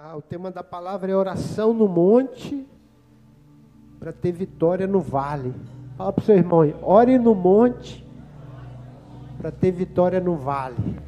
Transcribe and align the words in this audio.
Ah, 0.00 0.16
o 0.16 0.22
tema 0.22 0.48
da 0.48 0.62
palavra 0.62 1.10
é 1.10 1.16
oração 1.16 1.74
no 1.74 1.88
monte 1.88 2.64
para 3.98 4.12
ter 4.12 4.30
vitória 4.30 4.86
no 4.86 5.00
vale. 5.00 5.52
Fala 5.96 6.12
para 6.12 6.22
o 6.22 6.24
seu 6.24 6.36
irmão 6.36 6.60
aí, 6.60 6.72
ore 6.82 7.18
no 7.18 7.34
monte 7.34 8.06
para 9.36 9.50
ter 9.50 9.72
vitória 9.72 10.20
no 10.20 10.36
vale. 10.36 11.00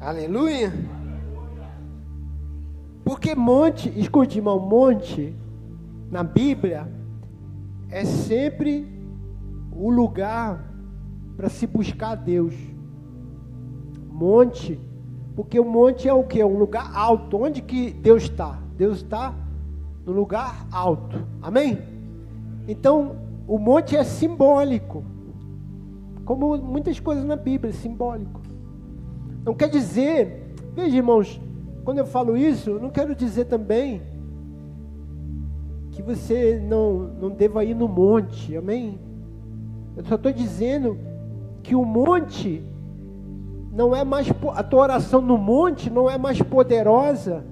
Aleluia. 0.00 0.72
Porque 3.04 3.36
monte, 3.36 3.88
escute 3.96 4.38
irmão, 4.38 4.58
monte 4.58 5.32
na 6.10 6.24
Bíblia 6.24 6.88
é 7.88 8.04
sempre 8.04 8.84
o 9.70 9.90
lugar 9.90 10.74
para 11.36 11.48
se 11.48 11.68
buscar 11.68 12.10
a 12.10 12.16
Deus. 12.16 12.56
Monte 14.10 14.76
porque 15.36 15.60
o 15.60 15.64
monte 15.64 16.08
é 16.08 16.14
o 16.14 16.24
que? 16.24 16.42
Um 16.42 16.56
lugar 16.56 16.90
alto. 16.96 17.36
Onde 17.42 17.60
que 17.60 17.90
Deus 17.90 18.22
está? 18.22 18.58
Deus 18.74 18.96
está 18.96 19.34
no 20.06 20.12
lugar 20.12 20.66
alto. 20.72 21.22
Amém? 21.42 21.78
Então, 22.66 23.16
o 23.46 23.58
monte 23.58 23.94
é 23.94 24.02
simbólico. 24.02 25.04
Como 26.24 26.56
muitas 26.56 26.98
coisas 26.98 27.22
na 27.22 27.36
Bíblia, 27.36 27.70
é 27.70 27.74
simbólico. 27.74 28.40
Não 29.44 29.54
quer 29.54 29.68
dizer, 29.68 30.54
veja 30.74 30.96
irmãos, 30.96 31.38
quando 31.84 31.98
eu 31.98 32.06
falo 32.06 32.34
isso, 32.34 32.80
não 32.80 32.88
quero 32.88 33.14
dizer 33.14 33.44
também 33.44 34.02
que 35.92 36.02
você 36.02 36.58
não, 36.58 36.94
não 37.20 37.30
deva 37.30 37.62
ir 37.62 37.74
no 37.74 37.86
monte, 37.86 38.56
amém? 38.56 38.98
Eu 39.96 40.04
só 40.06 40.14
estou 40.14 40.32
dizendo 40.32 40.98
que 41.62 41.74
o 41.74 41.84
monte 41.84 42.64
não 43.76 43.94
é 43.94 44.02
mais 44.02 44.26
a 44.54 44.62
tua 44.62 44.80
oração 44.80 45.20
no 45.20 45.36
monte 45.36 45.90
não 45.90 46.08
é 46.08 46.16
mais 46.16 46.40
poderosa 46.40 47.44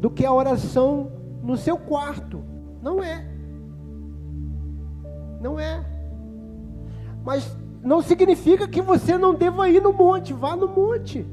do 0.00 0.10
que 0.10 0.26
a 0.26 0.32
oração 0.32 1.12
no 1.44 1.56
seu 1.56 1.78
quarto. 1.78 2.42
Não 2.82 3.00
é. 3.00 3.24
Não 5.40 5.60
é. 5.60 5.84
Mas 7.24 7.56
não 7.84 8.02
significa 8.02 8.66
que 8.66 8.82
você 8.82 9.16
não 9.16 9.32
deva 9.32 9.68
ir 9.68 9.80
no 9.80 9.92
monte, 9.92 10.32
vá 10.32 10.56
no 10.56 10.66
monte. 10.66 11.24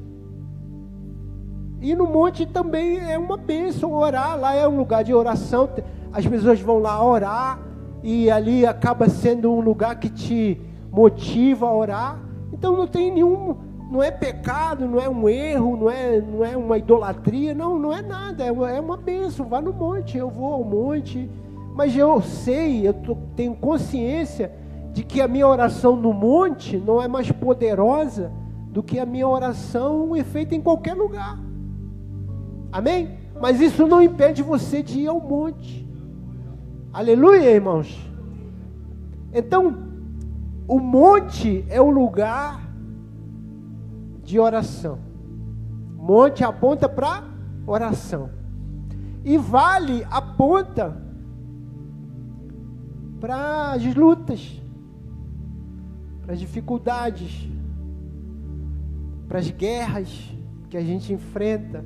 Ir 1.81 1.95
no 1.95 2.05
monte 2.05 2.45
também 2.45 2.99
é 2.99 3.17
uma 3.17 3.37
bênção, 3.37 3.91
orar 3.91 4.39
lá 4.39 4.53
é 4.53 4.67
um 4.67 4.77
lugar 4.77 5.03
de 5.03 5.15
oração. 5.15 5.67
As 6.13 6.27
pessoas 6.27 6.61
vão 6.61 6.77
lá 6.77 7.03
orar 7.03 7.59
e 8.03 8.29
ali 8.29 8.67
acaba 8.67 9.09
sendo 9.09 9.51
um 9.51 9.61
lugar 9.61 9.99
que 9.99 10.09
te 10.11 10.61
motiva 10.91 11.65
a 11.65 11.75
orar. 11.75 12.19
Então 12.53 12.77
não 12.77 12.85
tem 12.85 13.11
nenhum 13.11 13.65
não 13.89 14.03
é 14.03 14.11
pecado, 14.11 14.87
não 14.87 14.99
é 14.99 15.07
um 15.07 15.29
erro, 15.29 15.77
não 15.77 15.89
é, 15.89 16.19
não 16.21 16.43
é 16.43 16.57
uma 16.57 16.77
idolatria, 16.77 17.53
não, 17.53 17.79
não 17.79 17.93
é 17.93 18.01
nada, 18.01 18.43
é 18.43 18.51
uma, 18.51 18.69
é 18.69 18.79
uma 18.79 18.97
bênção. 18.97 19.47
Vá 19.47 19.61
no 19.61 19.71
monte, 19.71 20.17
eu 20.17 20.29
vou 20.29 20.53
ao 20.53 20.63
monte, 20.63 21.29
mas 21.73 21.95
eu 21.95 22.21
sei, 22.21 22.87
eu 22.87 22.93
tô, 22.93 23.15
tenho 23.35 23.55
consciência 23.55 24.51
de 24.93 25.03
que 25.03 25.21
a 25.21 25.27
minha 25.27 25.47
oração 25.47 25.95
no 25.95 26.11
monte 26.11 26.77
não 26.77 27.01
é 27.01 27.07
mais 27.07 27.31
poderosa 27.31 28.31
do 28.69 28.83
que 28.83 28.99
a 28.99 29.05
minha 29.05 29.27
oração 29.27 30.11
feita 30.23 30.53
em 30.53 30.61
qualquer 30.61 30.93
lugar. 30.93 31.39
Amém? 32.71 33.17
Mas 33.39 33.61
isso 33.61 33.87
não 33.87 34.01
impede 34.01 34.43
você 34.43 34.83
de 34.83 35.01
ir 35.01 35.07
ao 35.07 35.19
monte. 35.19 35.87
Aleluia, 36.91 37.51
irmãos. 37.51 37.97
Então, 39.33 39.77
o 40.67 40.79
monte 40.79 41.63
é 41.69 41.79
o 41.79 41.89
lugar 41.89 42.66
de 44.27 44.37
oração. 44.37 44.99
Monte 45.95 46.43
aponta 46.43 46.89
para 46.89 47.23
oração. 47.65 48.29
E 49.23 49.37
vale 49.37 50.05
aponta 50.11 51.01
para 53.21 53.71
as 53.71 53.95
lutas, 53.95 54.61
para 56.21 56.33
as 56.33 56.39
dificuldades, 56.41 57.49
para 59.29 59.39
as 59.39 59.49
guerras 59.49 60.09
que 60.69 60.75
a 60.75 60.81
gente 60.81 61.13
enfrenta, 61.13 61.85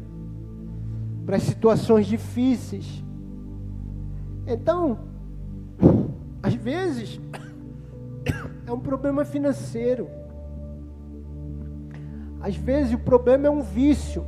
para 1.23 1.35
as 1.35 1.43
situações 1.43 2.07
difíceis. 2.07 3.03
Então, 4.47 4.97
às 6.41 6.55
vezes, 6.55 7.21
é 8.65 8.71
um 8.71 8.79
problema 8.79 9.23
financeiro. 9.23 10.20
Às 12.41 12.55
vezes 12.55 12.93
o 12.93 12.97
problema 12.97 13.47
é 13.47 13.49
um 13.49 13.61
vício. 13.61 14.25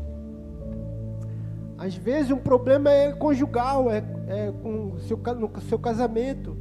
Às 1.78 1.96
vezes 1.96 2.32
um 2.32 2.38
problema 2.38 2.90
é 2.92 3.12
conjugal, 3.12 3.92
é, 3.92 4.04
é 4.28 4.54
com 4.62 4.98
seu, 5.00 5.18
no 5.18 5.62
seu 5.62 5.80
casamento. 5.80 6.56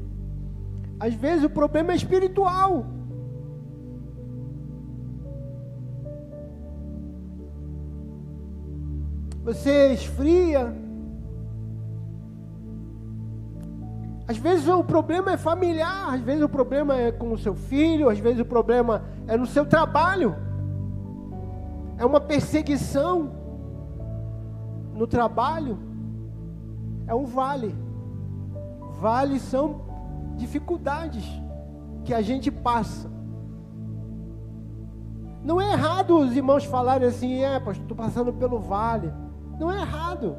Às 0.99 1.15
vezes 1.15 1.45
o 1.45 1.51
problema 1.51 1.93
é 1.93 1.97
espiritual. 1.97 2.87
Você 9.45 9.93
esfria. 9.93 10.75
Às 14.27 14.39
vezes 14.39 14.67
o 14.69 14.83
problema 14.83 15.33
é 15.33 15.37
familiar, 15.37 16.15
às 16.15 16.21
vezes 16.21 16.43
o 16.43 16.49
problema 16.49 16.97
é 16.97 17.13
com 17.13 17.33
o 17.33 17.39
seu 17.39 17.55
filho, 17.55 18.09
às 18.09 18.19
vezes 18.19 18.41
o 18.41 18.45
problema 18.45 19.03
é 19.27 19.37
no 19.37 19.45
seu 19.45 19.67
trabalho 19.67 20.35
é 22.03 22.05
uma 22.05 22.21
perseguição 22.21 23.31
no 24.93 25.07
trabalho, 25.07 25.79
é 27.07 27.15
um 27.15 27.25
vale. 27.25 27.73
Vale 29.01 29.39
são 29.39 29.83
dificuldades 30.35 31.25
que 32.05 32.13
a 32.13 32.21
gente 32.21 32.51
passa. 32.51 33.09
Não 35.45 35.61
é 35.61 35.71
errado 35.71 36.19
os 36.19 36.37
irmãos 36.37 36.65
falarem 36.65 37.07
assim, 37.07 37.45
é, 37.45 37.61
pastor, 37.61 37.85
estou 37.85 37.97
passando 37.97 38.33
pelo 38.33 38.59
vale. 38.59 39.13
Não 39.61 39.71
é 39.71 39.81
errado. 39.81 40.37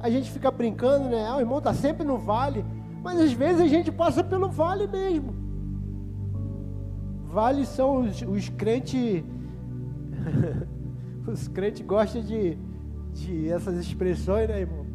A 0.00 0.10
gente 0.10 0.28
fica 0.28 0.50
brincando, 0.50 1.08
né? 1.08 1.24
Ah, 1.28 1.36
o 1.36 1.40
irmão 1.40 1.58
está 1.58 1.72
sempre 1.72 2.04
no 2.04 2.18
vale. 2.18 2.64
Mas 3.00 3.20
às 3.20 3.32
vezes 3.32 3.60
a 3.60 3.68
gente 3.68 3.92
passa 3.92 4.24
pelo 4.24 4.48
vale 4.48 4.88
mesmo. 4.88 5.32
Vale 7.26 7.64
são 7.64 8.00
os, 8.00 8.22
os 8.22 8.48
crentes 8.48 9.22
Os 11.26 11.48
crentes 11.48 11.84
gostam 11.84 12.22
de, 12.22 12.56
de 13.12 13.48
essas 13.48 13.76
expressões, 13.78 14.48
né, 14.48 14.60
irmão? 14.60 14.86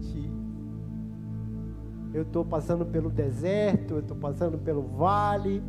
De, 0.00 0.30
eu 2.12 2.22
estou 2.22 2.44
passando 2.44 2.84
pelo 2.84 3.10
deserto, 3.10 3.94
eu 3.94 4.00
estou 4.00 4.16
passando 4.16 4.58
pelo 4.58 4.82
vale, 4.82 5.62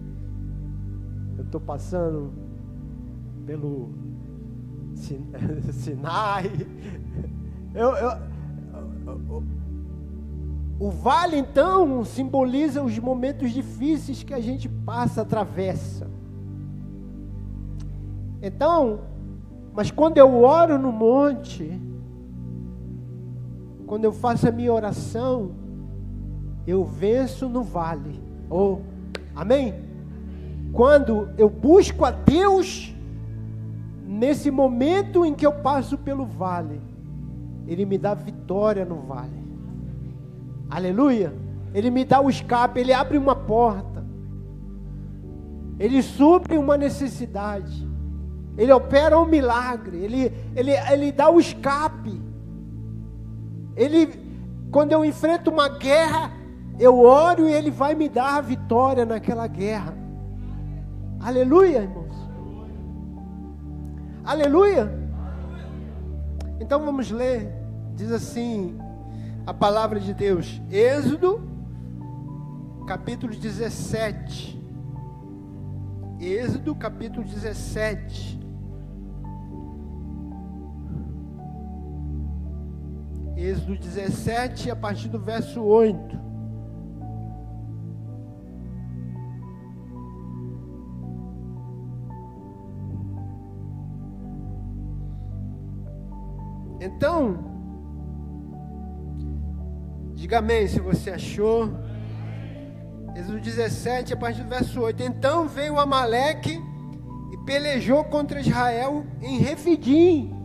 eu 1.37 1.43
estou 1.43 1.61
passando 1.61 2.33
pelo 3.45 3.91
Sinai. 5.71 6.51
Eu, 7.73 7.95
eu, 7.95 8.11
o 10.79 10.91
vale, 10.91 11.37
então, 11.37 12.03
simboliza 12.05 12.83
os 12.83 12.97
momentos 12.99 13.51
difíceis 13.51 14.21
que 14.21 14.33
a 14.33 14.39
gente 14.39 14.69
passa, 14.69 15.21
atravessa. 15.21 16.16
Então, 18.41 19.01
mas 19.73 19.91
quando 19.91 20.17
eu 20.17 20.43
oro 20.43 20.77
no 20.77 20.91
monte, 20.91 21.79
quando 23.85 24.03
eu 24.05 24.11
faço 24.11 24.47
a 24.47 24.51
minha 24.51 24.73
oração, 24.73 25.51
eu 26.65 26.83
venço 26.83 27.47
no 27.47 27.63
vale. 27.63 28.19
Oh, 28.49 28.79
amém? 29.35 29.73
Quando 30.73 31.29
eu 31.37 31.49
busco 31.49 32.03
a 32.03 32.11
Deus, 32.11 32.93
nesse 34.05 34.51
momento 34.51 35.25
em 35.25 35.33
que 35.33 35.45
eu 35.45 35.53
passo 35.53 35.97
pelo 35.97 36.25
vale, 36.25 36.81
Ele 37.65 37.85
me 37.85 37.97
dá 37.97 38.13
vitória 38.13 38.83
no 38.83 38.97
vale. 38.97 39.45
Aleluia! 40.69 41.33
Ele 41.73 41.89
me 41.89 42.03
dá 42.03 42.19
o 42.19 42.29
escape, 42.29 42.79
Ele 42.79 42.93
abre 42.93 43.17
uma 43.17 43.35
porta, 43.35 44.05
Ele 45.79 46.01
supre 46.01 46.57
uma 46.57 46.75
necessidade. 46.77 47.87
Ele 48.57 48.71
opera 48.71 49.19
um 49.19 49.25
milagre, 49.25 49.97
ele, 49.97 50.33
ele, 50.55 50.71
ele 50.71 51.11
dá 51.11 51.29
o 51.29 51.39
escape. 51.39 52.19
Ele, 53.75 54.07
quando 54.71 54.91
eu 54.91 55.05
enfrento 55.05 55.51
uma 55.51 55.69
guerra, 55.69 56.31
eu 56.79 56.99
oro 56.99 57.47
e 57.47 57.53
ele 57.53 57.69
vai 57.69 57.93
me 57.93 58.09
dar 58.09 58.37
a 58.37 58.41
vitória 58.41 59.05
naquela 59.05 59.45
guerra. 59.45 59.93
Aleluia, 61.19 61.83
irmãos. 61.83 62.15
Aleluia. 64.25 64.91
Então 66.59 66.83
vamos 66.83 67.11
ler. 67.11 67.53
Diz 67.95 68.11
assim 68.11 68.77
a 69.45 69.53
palavra 69.53 69.99
de 69.99 70.13
Deus, 70.13 70.61
Êxodo, 70.69 71.41
capítulo 72.85 73.33
17. 73.33 74.61
Êxodo, 76.19 76.75
capítulo 76.75 77.25
17. 77.25 78.36
Êxodo 83.37 83.77
17, 83.77 84.71
a 84.71 84.75
partir 84.75 85.09
do 85.09 85.19
verso 85.19 85.61
8. 85.61 86.19
Então, 96.81 97.37
diga 100.15 100.39
amém 100.39 100.67
se 100.67 100.79
você 100.79 101.11
achou. 101.11 101.69
Êxodo 103.15 103.39
17, 103.39 104.13
a 104.13 104.17
partir 104.17 104.41
do 104.41 104.49
verso 104.49 104.81
8. 104.81 105.03
Então 105.03 105.47
veio 105.47 105.79
Amaleque 105.79 106.59
e 107.31 107.37
pelejou 107.45 108.03
contra 108.05 108.39
Israel 108.39 109.05
em 109.21 109.37
Refidim. 109.37 110.36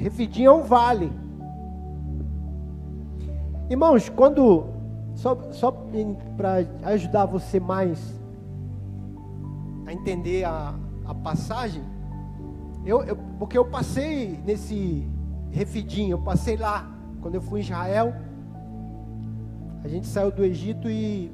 Refidim 0.00 0.44
é 0.44 0.50
um 0.50 0.62
vale. 0.62 1.12
Irmãos, 3.68 4.08
quando. 4.08 4.64
Só, 5.14 5.52
só 5.52 5.70
para 6.36 6.64
ajudar 6.84 7.26
você 7.26 7.60
mais 7.60 8.18
a 9.86 9.92
entender 9.92 10.44
a, 10.44 10.74
a 11.04 11.14
passagem, 11.14 11.82
eu, 12.86 13.02
eu, 13.02 13.16
porque 13.38 13.58
eu 13.58 13.66
passei 13.66 14.40
nesse 14.46 15.06
Refidim, 15.50 16.08
eu 16.08 16.18
passei 16.18 16.56
lá, 16.56 16.90
quando 17.20 17.34
eu 17.34 17.42
fui 17.42 17.60
em 17.60 17.62
Israel. 17.62 18.14
A 19.84 19.88
gente 19.88 20.06
saiu 20.06 20.30
do 20.30 20.42
Egito 20.42 20.88
e 20.88 21.30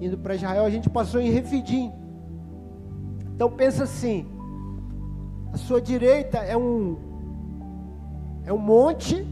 indo 0.00 0.16
para 0.16 0.34
Israel, 0.34 0.64
a 0.64 0.70
gente 0.70 0.88
passou 0.88 1.20
em 1.20 1.30
Refidim. 1.30 1.92
Então 3.34 3.50
pensa 3.50 3.84
assim, 3.84 4.26
a 5.52 5.58
sua 5.58 5.82
direita 5.82 6.38
é 6.38 6.56
um 6.56 7.07
é 8.48 8.52
um 8.52 8.56
monte 8.56 9.28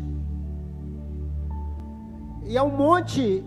e 2.45 2.55
é 2.55 2.63
um 2.63 2.77
monte 2.77 3.43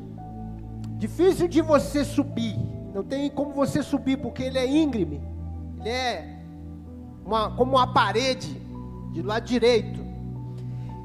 difícil 0.98 1.48
de 1.48 1.62
você 1.62 2.04
subir. 2.04 2.58
Não 2.92 3.04
tem 3.04 3.30
como 3.30 3.52
você 3.52 3.84
subir 3.84 4.18
porque 4.18 4.42
ele 4.42 4.58
é 4.58 4.66
íngreme. 4.66 5.22
Ele 5.80 5.90
é 5.90 6.40
uma, 7.24 7.52
como 7.52 7.74
uma 7.74 7.94
parede 7.94 8.60
de 9.14 9.22
lado 9.22 9.46
direito. 9.46 10.00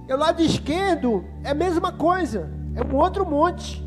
E 0.09 0.13
o 0.15 0.17
lado 0.17 0.41
esquerdo 0.41 1.23
é 1.43 1.51
a 1.51 1.55
mesma 1.55 1.93
coisa, 1.93 2.51
é 2.75 2.83
um 2.83 2.97
outro 2.97 3.29
monte. 3.29 3.87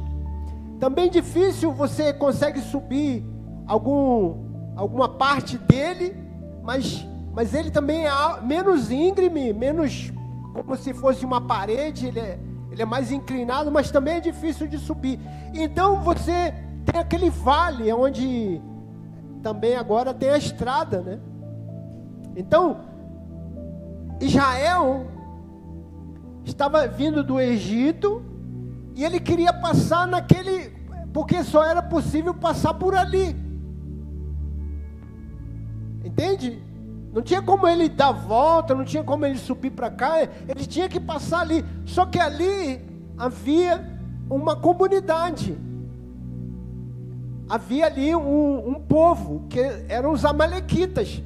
Também 0.80 1.10
difícil 1.10 1.72
você 1.72 2.14
consegue 2.14 2.62
subir 2.62 3.26
algum, 3.66 4.36
alguma 4.76 5.10
parte 5.10 5.58
dele, 5.58 6.16
mas, 6.64 7.04
mas 7.34 7.56
ele 7.56 7.72
também 7.72 8.06
é 8.06 8.42
menos 8.44 8.92
íngreme, 8.92 9.52
menos 9.54 10.14
como 10.58 10.76
se 10.76 10.92
fosse 10.92 11.24
uma 11.24 11.40
parede, 11.40 12.08
ele 12.08 12.20
é, 12.20 12.40
ele 12.72 12.82
é 12.82 12.86
mais 12.86 13.12
inclinado, 13.12 13.72
mas 13.72 13.92
também 13.92 14.16
é 14.16 14.20
difícil 14.20 14.68
de 14.68 14.80
subir. 14.80 15.20
Então 15.54 16.02
você 16.02 16.52
tem 16.84 17.00
aquele 17.00 17.30
vale 17.30 17.92
onde 17.94 18.60
também 19.44 19.76
agora 19.76 20.16
tem 20.16 20.32
a 20.32 20.38
estrada, 20.38 21.02
né? 21.02 21.20
Então, 22.36 22.78
Israel 24.20 25.06
estava 26.44 26.88
vindo 26.88 27.24
do 27.24 27.40
Egito 27.40 28.24
e 28.96 29.06
ele 29.06 29.20
queria 29.20 29.54
passar 29.54 30.08
naquele, 30.08 30.72
porque 31.14 31.44
só 31.44 31.64
era 31.64 31.84
possível 31.84 32.34
passar 32.34 32.74
por 32.74 32.96
ali. 32.96 33.36
Entende? 36.04 36.67
Não 37.14 37.22
tinha 37.22 37.42
como 37.42 37.68
ele 37.68 37.90
dar 37.90 38.12
volta, 38.12 38.76
não 38.76 38.84
tinha 38.84 39.04
como 39.04 39.26
ele 39.26 39.38
subir 39.38 39.72
para 39.72 39.90
cá, 39.90 40.22
ele 40.22 40.66
tinha 40.68 40.88
que 40.88 41.00
passar 41.00 41.42
ali. 41.42 41.66
Só 41.86 42.06
que 42.06 42.20
ali 42.20 42.82
havia 43.18 43.84
uma 44.30 44.56
comunidade. 44.56 45.58
Havia 47.50 47.86
ali 47.86 48.16
um, 48.16 48.70
um 48.70 48.74
povo, 48.76 49.46
que 49.50 49.60
eram 49.88 50.12
os 50.12 50.26
amalequitas. 50.26 51.24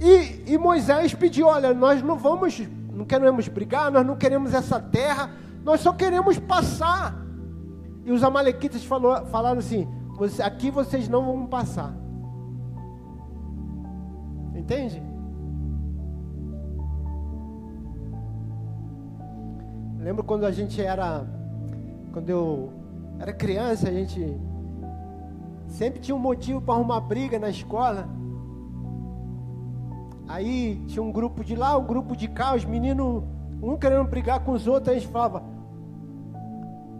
E, 0.00 0.52
e 0.52 0.58
Moisés 0.58 1.14
pediu: 1.14 1.46
Olha, 1.46 1.72
nós 1.72 2.02
não 2.02 2.16
vamos, 2.16 2.60
não 2.92 3.04
queremos 3.04 3.46
brigar, 3.48 3.90
nós 3.90 4.04
não 4.04 4.16
queremos 4.16 4.52
essa 4.52 4.80
terra, 4.80 5.30
nós 5.64 5.80
só 5.80 5.92
queremos 5.92 6.38
passar. 6.38 7.14
E 8.04 8.10
os 8.10 8.24
amalequitas 8.24 8.84
falou, 8.84 9.24
falaram 9.26 9.60
assim: 9.60 9.86
Aqui 10.42 10.70
vocês 10.70 11.08
não 11.08 11.24
vão 11.24 11.46
passar. 11.46 11.94
Entende? 14.54 15.09
Lembro 20.00 20.24
quando 20.24 20.46
a 20.46 20.50
gente 20.50 20.80
era, 20.80 21.26
quando 22.12 22.30
eu 22.30 22.72
era 23.18 23.34
criança, 23.34 23.88
a 23.88 23.92
gente 23.92 24.40
sempre 25.68 26.00
tinha 26.00 26.14
um 26.14 26.18
motivo 26.18 26.60
para 26.60 26.74
arrumar 26.74 27.00
briga 27.00 27.38
na 27.38 27.50
escola. 27.50 28.08
Aí 30.26 30.82
tinha 30.86 31.02
um 31.02 31.12
grupo 31.12 31.44
de 31.44 31.54
lá, 31.54 31.76
um 31.76 31.84
grupo 31.84 32.16
de 32.16 32.28
cá, 32.28 32.54
os 32.54 32.64
meninos, 32.64 33.22
um 33.62 33.76
querendo 33.76 34.08
brigar 34.08 34.40
com 34.40 34.52
os 34.52 34.66
outros, 34.66 34.88
a 34.88 34.98
gente 34.98 35.08
falava. 35.08 35.42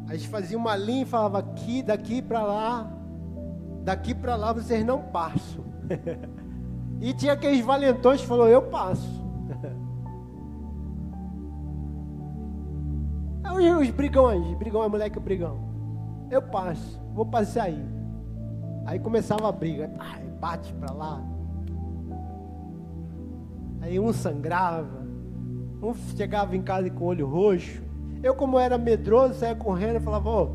A 0.06 0.14
gente 0.14 0.29
fazia 0.29 0.58
uma 0.58 0.76
linha 0.76 1.02
e 1.02 1.06
falava 1.06 1.38
aqui, 1.38 1.82
daqui 1.82 2.20
para 2.20 2.43
lá, 2.43 2.93
daqui 3.82 4.14
para 4.14 4.37
lá 4.37 4.52
vocês 4.52 4.85
não 4.85 5.00
passam. 5.00 5.64
e 7.00 7.14
tinha 7.14 7.32
aqueles 7.32 7.64
valentões 7.64 8.20
que 8.20 8.26
falou, 8.26 8.47
eu 8.47 8.62
passo. 8.62 9.08
Aí 13.61 13.71
os 13.75 13.91
brigões, 13.91 14.57
brigão 14.57 14.83
é 14.83 14.89
moleque 14.89 15.21
brigão. 15.21 15.59
Eu 16.31 16.41
passo, 16.41 16.99
vou 17.15 17.27
passar 17.27 17.65
aí. 17.65 17.85
Aí 18.87 18.99
começava 18.99 19.47
a 19.49 19.53
briga, 19.53 19.91
bate 20.41 20.73
para 20.73 20.91
lá, 20.95 21.23
Aí 23.83 23.99
um 24.01 24.12
sangrava, 24.12 25.07
um 25.83 25.95
chegava 26.17 26.55
em 26.57 26.62
casa 26.62 26.89
com 26.91 27.05
o 27.05 27.09
olho 27.09 27.27
roxo. 27.27 27.83
Eu, 28.23 28.35
como 28.35 28.59
era 28.59 28.79
medroso, 28.79 29.35
saía 29.35 29.55
correndo 29.55 29.97
e 29.97 30.01
falava, 30.01 30.29
ô, 30.29 30.51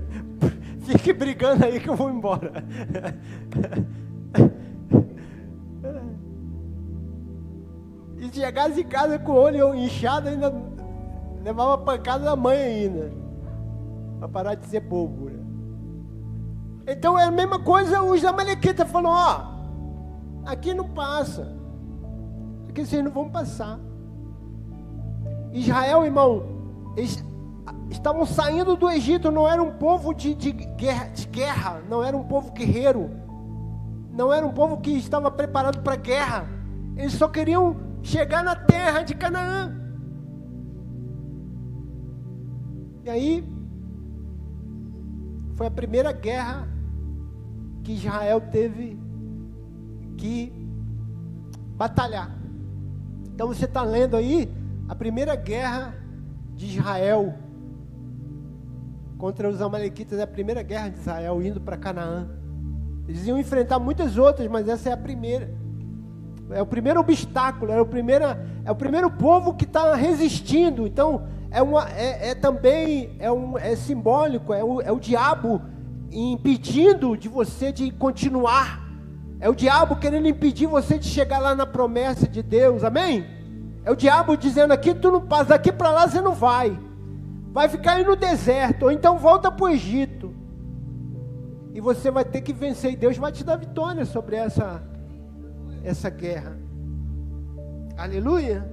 fique 0.80 1.12
brigando 1.12 1.64
aí 1.64 1.78
que 1.78 1.88
eu 1.88 1.96
vou 1.96 2.10
embora. 2.10 2.64
e 8.18 8.30
chegasse 8.30 8.80
em 8.80 8.86
casa 8.86 9.18
com 9.18 9.32
o 9.32 9.36
olho 9.36 9.74
inchado, 9.74 10.28
ainda 10.28 10.50
levava 11.42 11.78
pancada 11.78 12.24
da 12.24 12.36
mãe 12.36 12.56
ainda. 12.56 13.12
Para 14.18 14.28
parar 14.28 14.54
de 14.54 14.66
ser 14.66 14.80
bobo. 14.80 15.30
Né? 15.30 15.42
Então 16.86 17.18
é 17.18 17.24
a 17.24 17.30
mesma 17.30 17.58
coisa, 17.58 18.02
os 18.02 18.24
amalequitas 18.24 18.90
falam, 18.90 19.10
ó, 19.10 20.50
aqui 20.50 20.72
não 20.74 20.88
passa 20.88 21.62
porque 22.72 22.86
vocês 22.86 23.04
não 23.04 23.10
vão 23.10 23.28
passar. 23.28 23.78
Israel, 25.52 26.06
irmão, 26.06 26.42
eles 26.96 27.22
estavam 27.90 28.24
saindo 28.24 28.74
do 28.76 28.88
Egito, 28.88 29.30
não 29.30 29.46
era 29.46 29.62
um 29.62 29.72
povo 29.72 30.14
de, 30.14 30.34
de, 30.34 30.52
guerra, 30.52 31.08
de 31.08 31.26
guerra, 31.26 31.82
não 31.86 32.02
era 32.02 32.16
um 32.16 32.24
povo 32.24 32.50
guerreiro, 32.52 33.10
não 34.10 34.32
era 34.32 34.46
um 34.46 34.52
povo 34.52 34.78
que 34.78 34.90
estava 34.92 35.30
preparado 35.30 35.82
para 35.82 35.96
guerra, 35.96 36.48
eles 36.96 37.12
só 37.12 37.28
queriam 37.28 37.76
chegar 38.02 38.42
na 38.42 38.56
terra 38.56 39.02
de 39.02 39.14
Canaã. 39.14 39.81
E 43.04 43.10
aí, 43.10 43.44
foi 45.54 45.66
a 45.66 45.70
primeira 45.70 46.12
guerra 46.12 46.68
que 47.82 47.92
Israel 47.92 48.40
teve 48.40 48.98
que 50.16 50.52
batalhar. 51.76 52.30
Então 53.34 53.48
você 53.48 53.64
está 53.64 53.82
lendo 53.82 54.16
aí 54.16 54.48
a 54.88 54.94
primeira 54.94 55.34
guerra 55.34 55.94
de 56.54 56.66
Israel 56.66 57.34
contra 59.18 59.48
os 59.48 59.60
Amalequitas, 59.60 60.18
é 60.18 60.22
a 60.22 60.26
primeira 60.26 60.62
guerra 60.62 60.88
de 60.88 60.98
Israel 60.98 61.42
indo 61.42 61.60
para 61.60 61.76
Canaã. 61.76 62.28
Eles 63.08 63.26
iam 63.26 63.38
enfrentar 63.38 63.78
muitas 63.78 64.16
outras, 64.16 64.48
mas 64.48 64.68
essa 64.68 64.90
é 64.90 64.92
a 64.92 64.96
primeira. 64.96 65.48
É 66.50 66.60
o 66.60 66.66
primeiro 66.66 67.00
obstáculo, 67.00 67.72
é 67.72 67.80
o 67.80 67.86
primeiro, 67.86 68.24
é 68.64 68.70
o 68.70 68.74
primeiro 68.74 69.10
povo 69.10 69.54
que 69.54 69.64
está 69.64 69.94
resistindo. 69.94 70.86
Então, 70.86 71.26
é, 71.52 71.62
uma, 71.62 71.88
é, 71.90 72.30
é 72.30 72.34
também 72.34 73.16
é, 73.18 73.30
um, 73.30 73.58
é 73.58 73.76
simbólico, 73.76 74.52
é 74.52 74.64
o, 74.64 74.80
é 74.80 74.90
o 74.90 74.98
diabo 74.98 75.60
impedindo 76.10 77.16
de 77.16 77.28
você 77.28 77.72
de 77.72 77.90
continuar 77.90 78.82
é 79.42 79.48
o 79.48 79.56
diabo 79.56 79.96
querendo 79.96 80.28
impedir 80.28 80.68
você 80.68 80.96
de 80.96 81.08
chegar 81.08 81.40
lá 81.40 81.52
na 81.52 81.66
promessa 81.66 82.28
de 82.28 82.44
Deus, 82.44 82.84
amém? 82.84 83.26
É 83.84 83.90
o 83.90 83.96
diabo 83.96 84.36
dizendo 84.36 84.70
aqui, 84.70 84.94
tu 84.94 85.10
não 85.10 85.20
passa, 85.20 85.46
daqui 85.46 85.72
para 85.72 85.90
lá 85.90 86.06
você 86.06 86.20
não 86.20 86.32
vai. 86.32 86.78
Vai 87.50 87.68
ficar 87.68 87.94
aí 87.94 88.04
no 88.04 88.14
deserto, 88.14 88.84
ou 88.84 88.92
então 88.92 89.18
volta 89.18 89.50
para 89.50 89.64
o 89.64 89.68
Egito. 89.68 90.32
E 91.74 91.80
você 91.80 92.08
vai 92.08 92.24
ter 92.24 92.40
que 92.40 92.52
vencer, 92.52 92.92
e 92.92 92.96
Deus 92.96 93.16
vai 93.18 93.32
te 93.32 93.42
dar 93.42 93.56
vitória 93.56 94.04
sobre 94.04 94.36
essa, 94.36 94.80
essa 95.82 96.08
guerra. 96.08 96.56
Aleluia. 97.96 98.64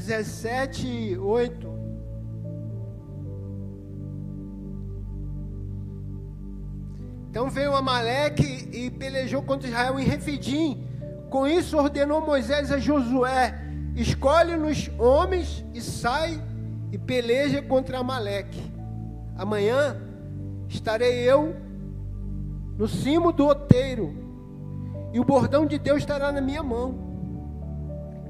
17, 0.00 1.18
8. 1.18 1.80
Então 7.28 7.48
veio 7.48 7.76
Amaleque 7.76 8.68
e 8.72 8.90
pelejou 8.90 9.42
contra 9.42 9.68
Israel 9.68 10.00
em 10.00 10.04
Refidim. 10.04 10.84
Com 11.28 11.46
isso 11.46 11.76
ordenou 11.76 12.20
Moisés 12.20 12.72
a 12.72 12.78
Josué: 12.78 13.54
Escolhe-nos 13.94 14.90
homens 14.98 15.64
e 15.74 15.80
sai 15.80 16.42
e 16.90 16.98
peleja 16.98 17.62
contra 17.62 17.98
Amaleque. 17.98 18.60
Amanhã 19.36 19.96
estarei 20.68 21.18
eu 21.18 21.54
no 22.76 22.88
cimo 22.88 23.30
do 23.30 23.46
outeiro, 23.46 24.14
e 25.12 25.20
o 25.20 25.24
bordão 25.24 25.66
de 25.66 25.78
Deus 25.78 25.98
estará 25.98 26.32
na 26.32 26.40
minha 26.40 26.62
mão. 26.62 27.09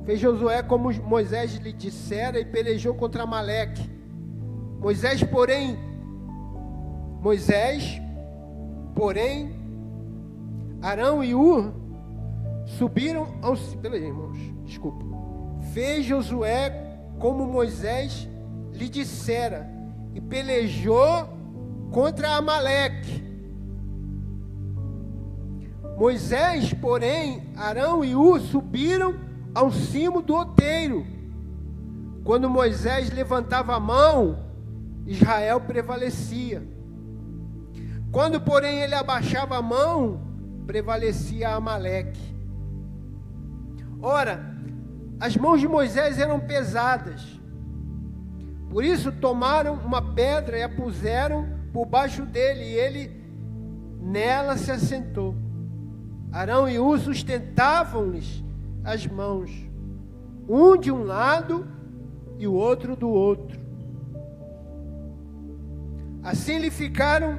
Fez 0.05 0.19
Josué 0.19 0.63
como 0.63 0.93
Moisés 1.03 1.55
lhe 1.57 1.73
dissera 1.73 2.41
e 2.41 2.45
pelejou 2.45 2.95
contra 2.95 3.23
Amaleque. 3.23 3.89
Moisés, 4.81 5.23
porém, 5.23 5.79
Moisés, 7.21 8.01
porém, 8.95 9.55
Arão 10.81 11.23
e 11.23 11.35
Ur 11.35 11.73
subiram 12.79 13.27
aos. 13.43 13.75
Peraí, 13.77 14.05
irmãos, 14.05 14.39
desculpa. 14.65 15.05
Fez 15.73 16.07
Josué 16.07 16.73
como 17.19 17.47
Moisés 17.47 18.27
lhe 18.73 18.89
dissera 18.89 19.69
e 20.15 20.21
pelejou 20.21 21.29
contra 21.91 22.37
Amaleque. 22.37 23.23
Moisés, 25.99 26.73
porém, 26.73 27.53
Arão 27.55 28.03
e 28.03 28.17
U 28.17 28.41
subiram 28.41 29.30
ao 29.55 29.71
cimo 29.71 30.23
do 30.23 30.35
outeiro. 30.35 31.07
Quando 32.25 32.51
Moisés 32.51 33.11
levantava 33.11 33.75
a 33.75 33.81
mão, 33.81 34.39
Israel 35.07 35.61
prevalecia. 35.61 36.63
Quando, 38.13 38.41
porém, 38.41 38.81
ele 38.81 38.95
abaixava 38.95 39.57
a 39.57 39.63
mão, 39.63 40.21
prevalecia 40.67 41.51
Amaleque. 41.51 42.37
Ora, 44.03 44.57
as 45.19 45.37
mãos 45.37 45.61
de 45.61 45.69
Moisés 45.69 46.19
eram 46.19 46.41
pesadas. 46.41 47.41
Por 48.69 48.85
isso 48.85 49.11
tomaram 49.13 49.75
uma 49.75 50.01
pedra 50.01 50.59
e 50.59 50.63
a 50.63 50.69
puseram 50.69 51.49
por 51.73 51.87
baixo 51.87 52.25
dele, 52.25 52.65
e 52.65 52.75
ele 52.75 53.25
nela 54.01 54.57
se 54.57 54.71
assentou. 54.71 55.35
Arão 56.33 56.69
e 56.69 56.79
U 56.79 56.97
sustentavam-lhes 56.97 58.45
as 58.85 59.07
mãos, 59.07 59.51
um 60.49 60.77
de 60.77 60.91
um 60.91 61.03
lado 61.03 61.67
e 62.39 62.47
o 62.47 62.55
outro 62.55 62.97
do 62.97 63.09
outro. 63.09 63.61
Assim 66.23 66.59
lhe 66.59 66.71
ficaram 66.71 67.39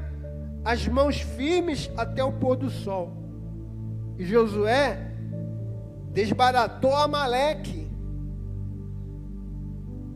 as 0.64 0.88
mãos 0.88 1.20
firmes 1.22 1.92
até 1.98 2.24
o 2.24 2.32
pôr 2.32 2.56
do 2.56 2.70
sol. 2.70 3.12
E 4.18 4.26
Josué 4.26 5.12
desbaratou 6.14 6.96
Amaleque 6.96 7.90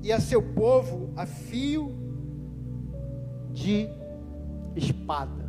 e 0.01 0.11
a 0.11 0.19
seu 0.19 0.41
povo 0.41 1.11
a 1.15 1.25
fio 1.25 1.95
de 3.51 3.89
espada. 4.75 5.45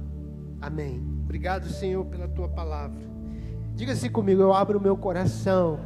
Amém. 0.61 1.03
Obrigado, 1.25 1.69
Senhor, 1.69 2.07
pela 2.07 2.29
tua 2.29 2.49
palavra. 2.49 3.16
Diga 3.77 3.93
assim 3.93 4.11
comigo: 4.11 4.41
eu 4.41 4.55
abro 4.55 4.79
o 4.79 4.83
meu 4.83 4.97
coração 4.97 5.79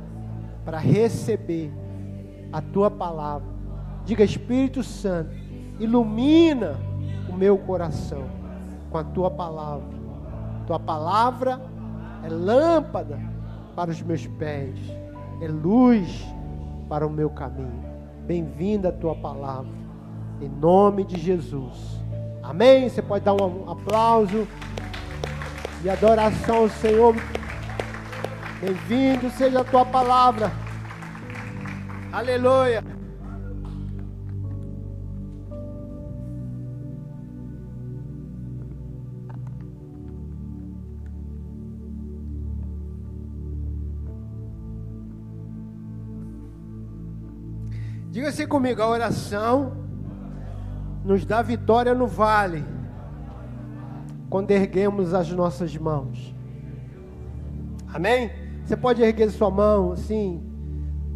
para 0.64 0.78
receber 0.78 1.72
a 2.52 2.62
tua 2.62 2.88
palavra. 2.88 3.48
Diga, 4.04 4.22
Espírito 4.22 4.82
Santo, 4.84 5.34
ilumina 5.80 6.76
o 7.28 7.32
meu 7.32 7.58
coração 7.58 8.24
com 8.90 8.96
a 8.96 9.02
tua 9.02 9.30
palavra. 9.30 9.88
Tua 10.68 10.78
palavra 10.78 11.60
é 12.22 12.28
lâmpada 12.28 13.18
para 13.74 13.90
os 13.90 14.00
meus 14.00 14.24
pés, 14.24 14.78
é 15.40 15.48
luz 15.48 16.24
para 16.88 17.04
o 17.04 17.10
meu 17.10 17.28
caminho. 17.28 17.84
Bem-vinda 18.24 18.90
a 18.90 18.92
tua 18.92 19.16
palavra, 19.16 19.72
em 20.40 20.48
nome 20.48 21.02
de 21.02 21.18
Jesus. 21.18 22.00
Amém? 22.40 22.88
Você 22.88 23.02
pode 23.02 23.24
dar 23.24 23.34
um 23.34 23.68
aplauso 23.68 24.46
e 25.82 25.90
adoração 25.90 26.58
ao 26.58 26.68
Senhor. 26.68 27.16
Bem-vindo 28.60 29.30
seja 29.30 29.62
a 29.62 29.64
tua 29.64 29.86
palavra. 29.86 30.52
Aleluia. 32.12 32.84
Diga 48.10 48.28
assim 48.28 48.46
comigo, 48.46 48.82
a 48.82 48.88
oração 48.88 49.72
nos 51.02 51.24
dá 51.24 51.40
vitória 51.40 51.94
no 51.94 52.06
vale 52.06 52.62
quando 54.28 54.50
erguemos 54.50 55.14
as 55.14 55.30
nossas 55.32 55.74
mãos. 55.78 56.34
Amém? 57.88 58.39
Você 58.70 58.76
pode 58.76 59.02
erguer 59.02 59.28
sua 59.32 59.50
mão 59.50 59.90
assim. 59.90 60.40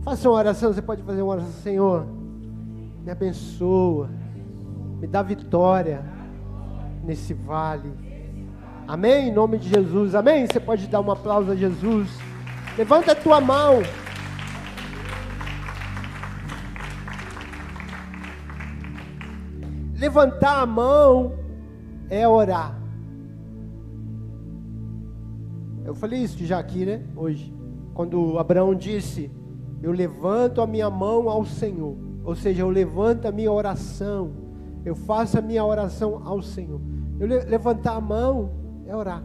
Faça 0.02 0.28
uma 0.28 0.38
oração. 0.38 0.72
Você 0.72 0.82
pode 0.82 1.04
fazer 1.04 1.22
uma 1.22 1.34
oração, 1.34 1.52
Senhor. 1.62 2.04
Me 3.04 3.12
abençoa. 3.12 4.10
Me 4.98 5.06
dá 5.06 5.22
vitória 5.22 6.04
nesse 7.04 7.32
vale. 7.32 7.92
Amém? 8.88 9.28
Em 9.28 9.32
nome 9.32 9.58
de 9.58 9.68
Jesus. 9.68 10.16
Amém? 10.16 10.48
Você 10.48 10.58
pode 10.58 10.88
dar 10.88 11.00
um 11.00 11.08
aplauso 11.12 11.52
a 11.52 11.54
Jesus. 11.54 12.10
Levanta 12.76 13.12
a 13.12 13.14
tua 13.14 13.40
mão. 13.40 13.84
Levantar 19.94 20.60
a 20.60 20.66
mão 20.66 21.34
é 22.10 22.26
orar. 22.26 22.83
Eu 25.94 25.98
falei 26.00 26.24
isso 26.24 26.44
já 26.44 26.58
aqui, 26.58 26.84
né? 26.84 27.04
Hoje. 27.14 27.54
Quando 27.94 28.36
Abraão 28.36 28.74
disse: 28.74 29.30
Eu 29.80 29.92
levanto 29.92 30.60
a 30.60 30.66
minha 30.66 30.90
mão 30.90 31.30
ao 31.30 31.44
Senhor. 31.44 31.96
Ou 32.24 32.34
seja, 32.34 32.62
eu 32.62 32.68
levanto 32.68 33.28
a 33.28 33.30
minha 33.30 33.52
oração. 33.52 34.32
Eu 34.84 34.96
faço 34.96 35.38
a 35.38 35.40
minha 35.40 35.64
oração 35.64 36.20
ao 36.26 36.42
Senhor. 36.42 36.80
Eu 37.20 37.28
le 37.28 37.38
levantar 37.44 37.94
a 37.94 38.00
mão 38.00 38.50
é 38.88 38.96
orar. 38.96 39.22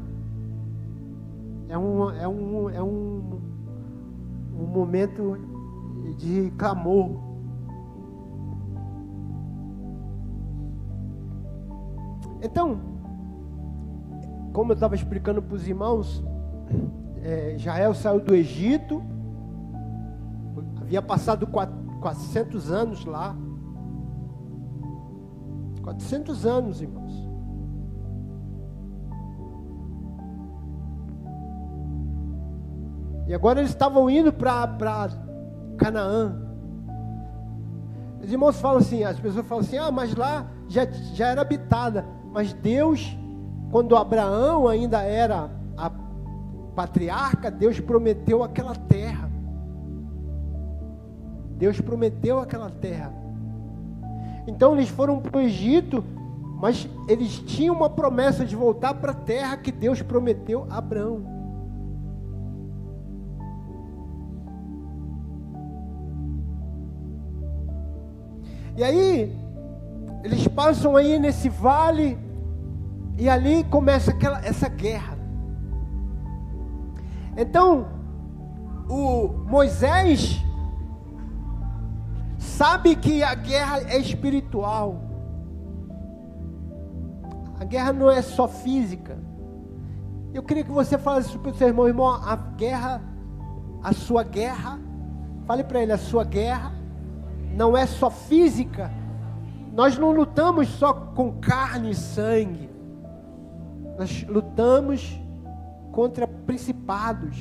É 1.68 1.76
um, 1.76 2.12
é 2.12 2.28
um, 2.28 2.70
é 2.70 2.84
um, 2.84 3.42
um 4.54 4.68
momento 4.68 5.40
de 6.20 6.52
clamor. 6.52 7.18
Então, 12.44 12.80
como 14.54 14.72
eu 14.72 14.76
estava 14.76 14.94
explicando 14.94 15.42
para 15.42 15.56
os 15.56 15.68
irmãos, 15.68 16.24
é, 17.24 17.58
saiu 17.94 18.20
do 18.20 18.34
Egito, 18.34 19.04
havia 20.82 21.02
passado 21.02 21.46
400 21.48 22.72
anos 22.72 23.06
lá. 23.06 23.36
400 25.84 26.46
anos, 26.46 26.82
irmãos. 26.82 27.30
E 33.28 33.34
agora 33.34 33.60
eles 33.60 33.70
estavam 33.70 34.10
indo 34.10 34.34
para 34.34 34.68
Canaã. 35.78 36.36
Os 38.24 38.32
irmãos 38.32 38.60
falam 38.60 38.80
assim, 38.80 39.04
as 39.04 39.20
pessoas 39.20 39.46
falam 39.46 39.64
assim, 39.64 39.78
ah, 39.78 39.92
mas 39.92 40.16
lá 40.16 40.48
já, 40.68 40.86
já 41.14 41.28
era 41.28 41.42
habitada. 41.42 42.04
Mas 42.34 42.54
Deus, 42.54 43.16
quando 43.72 43.96
Abraão 43.96 44.68
ainda 44.68 45.04
era 45.04 45.52
a 45.78 45.92
patriarca, 46.70 47.52
Deus 47.52 47.80
prometeu 47.80 48.44
aquela 48.44 48.76
terra. 48.76 49.30
Deus 51.58 51.82
prometeu 51.82 52.40
aquela 52.40 52.70
terra. 52.70 53.14
Então 54.48 54.74
eles 54.74 54.90
foram 54.90 55.20
para 55.20 55.38
o 55.38 55.42
Egito, 55.42 56.04
mas 56.60 56.88
eles 57.08 57.38
tinham 57.40 57.76
uma 57.76 57.90
promessa 57.90 58.46
de 58.46 58.56
voltar 58.56 58.94
para 58.94 59.12
a 59.12 59.16
terra 59.16 59.58
que 59.58 59.72
Deus 59.72 60.02
prometeu 60.02 60.66
a 60.70 60.78
Abraão. 60.78 61.38
E 68.78 68.84
aí, 68.84 69.38
eles 70.24 70.48
passam 70.48 70.96
aí 70.96 71.20
nesse 71.20 71.50
vale, 71.50 72.18
e 73.18 73.28
ali 73.28 73.66
começa 73.66 74.12
aquela, 74.12 74.40
essa 74.40 74.70
guerra. 74.70 75.19
Então, 77.38 77.88
o 78.90 79.28
Moisés 79.48 80.44
sabe 82.38 82.96
que 82.96 83.24
a 83.24 83.36
guerra 83.36 83.80
é 83.88 83.98
espiritual. 83.98 85.02
A 87.60 87.66
guerra 87.66 87.94
não 87.94 88.10
é 88.10 88.22
só 88.22 88.48
física. 88.48 89.18
Eu 90.34 90.44
queria 90.44 90.64
que 90.64 90.72
você 90.72 90.98
falasse 90.98 91.38
para 91.38 91.52
o 91.52 91.56
seu 91.56 91.68
irmão, 91.68 91.88
irmão, 91.88 92.08
a 92.08 92.36
guerra, 92.36 93.02
a 93.84 93.94
sua 93.94 94.24
guerra, 94.24 94.80
fale 95.46 95.64
para 95.64 95.82
ele, 95.82 95.92
a 95.92 95.98
sua 95.98 96.24
guerra 96.24 96.80
não 97.54 97.76
é 97.76 97.86
só 97.86 98.10
física. 98.10 98.92
Nós 99.74 99.98
não 99.98 100.12
lutamos 100.12 100.68
só 100.68 100.94
com 100.94 101.34
carne 101.40 101.92
e 101.92 101.96
sangue. 101.96 102.70
Nós 103.98 104.26
lutamos 104.28 105.20
contra 105.92 106.28
principados, 106.50 107.38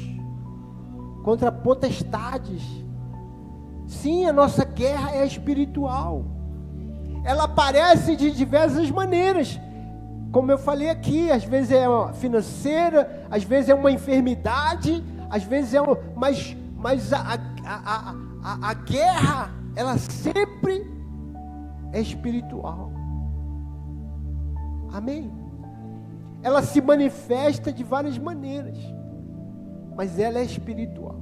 contra 1.24 1.50
potestades. 1.50 2.62
Sim, 3.86 4.26
a 4.26 4.32
nossa 4.34 4.66
guerra 4.66 5.12
é 5.12 5.24
espiritual. 5.24 6.26
Ela 7.24 7.44
aparece 7.44 8.14
de 8.14 8.30
diversas 8.30 8.90
maneiras. 8.90 9.58
Como 10.30 10.52
eu 10.52 10.58
falei 10.58 10.90
aqui, 10.90 11.30
às 11.30 11.42
vezes 11.42 11.72
é 11.72 11.86
financeira, 12.12 13.26
às 13.30 13.42
vezes 13.42 13.70
é 13.70 13.74
uma 13.74 13.90
enfermidade, 13.90 15.02
às 15.30 15.42
vezes 15.42 15.72
é 15.72 15.80
uma, 15.80 15.98
mas, 16.14 16.54
mas 16.76 17.10
a, 17.10 17.40
a, 17.64 18.14
a, 18.44 18.68
a 18.68 18.74
guerra, 18.74 19.50
ela 19.74 19.96
sempre 19.96 20.86
é 21.94 22.00
espiritual. 22.02 22.92
Amém? 24.92 25.32
Ela 26.42 26.60
se 26.60 26.82
manifesta 26.82 27.72
de 27.72 27.82
várias 27.82 28.18
maneiras, 28.18 28.97
mas 29.98 30.16
ela 30.16 30.38
é 30.38 30.44
espiritual. 30.44 31.20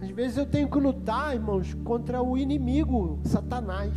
Às 0.00 0.10
vezes 0.10 0.36
eu 0.36 0.44
tenho 0.44 0.68
que 0.68 0.76
lutar, 0.76 1.36
irmãos, 1.36 1.72
contra 1.84 2.20
o 2.20 2.36
inimigo, 2.36 3.20
Satanás. 3.22 3.96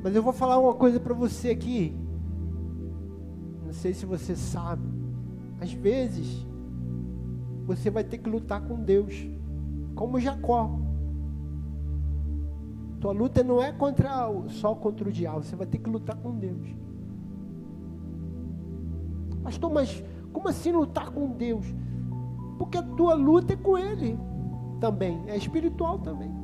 Mas 0.00 0.14
eu 0.14 0.22
vou 0.22 0.32
falar 0.32 0.60
uma 0.60 0.74
coisa 0.74 1.00
para 1.00 1.12
você 1.12 1.50
aqui. 1.50 1.92
Não 3.66 3.72
sei 3.72 3.92
se 3.94 4.06
você 4.06 4.36
sabe. 4.36 4.86
Às 5.60 5.72
vezes, 5.72 6.46
você 7.66 7.90
vai 7.90 8.04
ter 8.04 8.18
que 8.18 8.30
lutar 8.30 8.60
com 8.60 8.80
Deus, 8.80 9.26
como 9.96 10.20
Jacó. 10.20 10.83
Tua 13.04 13.12
luta 13.12 13.44
não 13.44 13.62
é 13.62 13.70
contra 13.70 14.30
o, 14.30 14.48
só 14.48 14.74
contra 14.74 15.06
o 15.06 15.12
diabo, 15.12 15.42
você 15.42 15.54
vai 15.54 15.66
ter 15.66 15.76
que 15.76 15.90
lutar 15.90 16.16
com 16.16 16.38
Deus. 16.38 16.74
Pastor, 19.42 19.70
mas 19.70 20.02
como 20.32 20.48
assim 20.48 20.72
lutar 20.72 21.10
com 21.10 21.32
Deus? 21.32 21.66
Porque 22.58 22.78
a 22.78 22.82
tua 22.82 23.12
luta 23.12 23.52
é 23.52 23.56
com 23.56 23.76
Ele 23.76 24.18
também, 24.80 25.22
é 25.26 25.36
espiritual 25.36 25.98
também. 25.98 26.34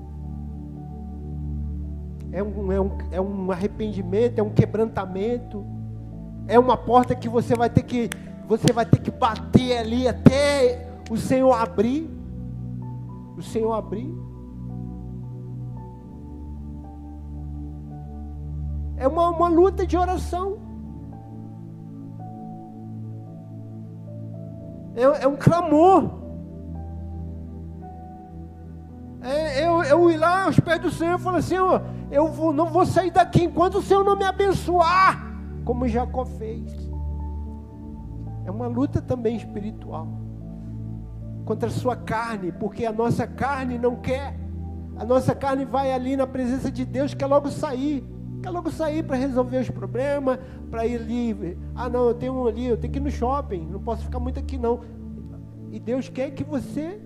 É 2.30 2.42
um, 2.42 2.70
é 2.70 2.78
um, 2.78 2.98
é 3.12 3.20
um 3.22 3.50
arrependimento, 3.50 4.38
é 4.38 4.42
um 4.42 4.50
quebrantamento, 4.50 5.64
é 6.46 6.58
uma 6.58 6.76
porta 6.76 7.14
que 7.14 7.26
você 7.26 7.54
vai 7.54 7.70
ter 7.70 7.84
que 7.84 8.10
você 8.46 8.70
vai 8.70 8.84
ter 8.84 9.00
que 9.00 9.10
bater 9.10 9.78
ali 9.78 10.06
até 10.06 10.86
o 11.10 11.16
Senhor 11.16 11.54
abrir. 11.54 12.06
O 13.34 13.40
Senhor 13.40 13.72
abrir. 13.72 14.14
É 19.00 19.08
uma, 19.08 19.30
uma 19.30 19.48
luta 19.48 19.84
de 19.84 19.96
oração. 19.96 20.70
é, 25.00 25.24
é 25.24 25.28
um 25.28 25.36
clamor. 25.36 26.10
É, 29.22 29.66
eu, 29.66 29.82
eu 29.82 30.10
ir 30.10 30.16
lá 30.16 30.44
aos 30.44 30.58
pés 30.58 30.80
do 30.80 30.90
Senhor 30.90 31.18
e 31.18 31.22
falar 31.22 31.38
assim: 31.38 31.58
ó, 31.58 31.80
eu 32.10 32.28
vou, 32.28 32.52
não 32.52 32.66
vou 32.66 32.86
sair 32.86 33.10
daqui 33.10 33.44
enquanto 33.44 33.78
o 33.78 33.82
Senhor 33.82 34.04
não 34.04 34.16
me 34.16 34.24
abençoar, 34.24 35.34
como 35.64 35.88
Jacó 35.88 36.24
fez. 36.24 36.90
É 38.44 38.50
uma 38.50 38.66
luta 38.66 39.00
também 39.00 39.36
espiritual 39.36 40.08
contra 41.44 41.68
a 41.68 41.72
sua 41.72 41.96
carne, 41.96 42.52
porque 42.52 42.84
a 42.86 42.92
nossa 42.92 43.26
carne 43.26 43.78
não 43.78 43.96
quer. 43.96 44.38
A 44.96 45.04
nossa 45.04 45.34
carne 45.34 45.64
vai 45.64 45.92
ali 45.92 46.16
na 46.16 46.26
presença 46.26 46.70
de 46.70 46.84
Deus, 46.84 47.14
quer 47.14 47.26
logo 47.26 47.50
sair. 47.50 48.04
Quer 48.42 48.50
logo 48.50 48.70
sair 48.70 49.02
para 49.02 49.16
resolver 49.16 49.58
os 49.58 49.70
problemas, 49.70 50.38
para 50.70 50.86
ir 50.86 50.96
ali. 50.96 51.58
Ah, 51.74 51.88
não, 51.88 52.08
eu 52.08 52.14
tenho 52.14 52.34
um 52.34 52.46
ali, 52.46 52.66
eu 52.66 52.76
tenho 52.76 52.92
que 52.92 52.98
ir 52.98 53.02
no 53.02 53.10
shopping, 53.10 53.66
não 53.66 53.80
posso 53.80 54.04
ficar 54.04 54.18
muito 54.18 54.38
aqui 54.38 54.56
não. 54.56 54.80
E 55.70 55.78
Deus 55.78 56.08
quer 56.08 56.30
que 56.30 56.42
você 56.42 57.00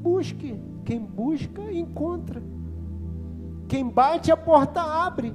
busque. 0.00 0.58
Quem 0.84 1.00
busca, 1.00 1.70
encontra. 1.72 2.42
Quem 3.68 3.88
bate, 3.88 4.32
a 4.32 4.36
porta 4.36 4.80
abre. 4.80 5.32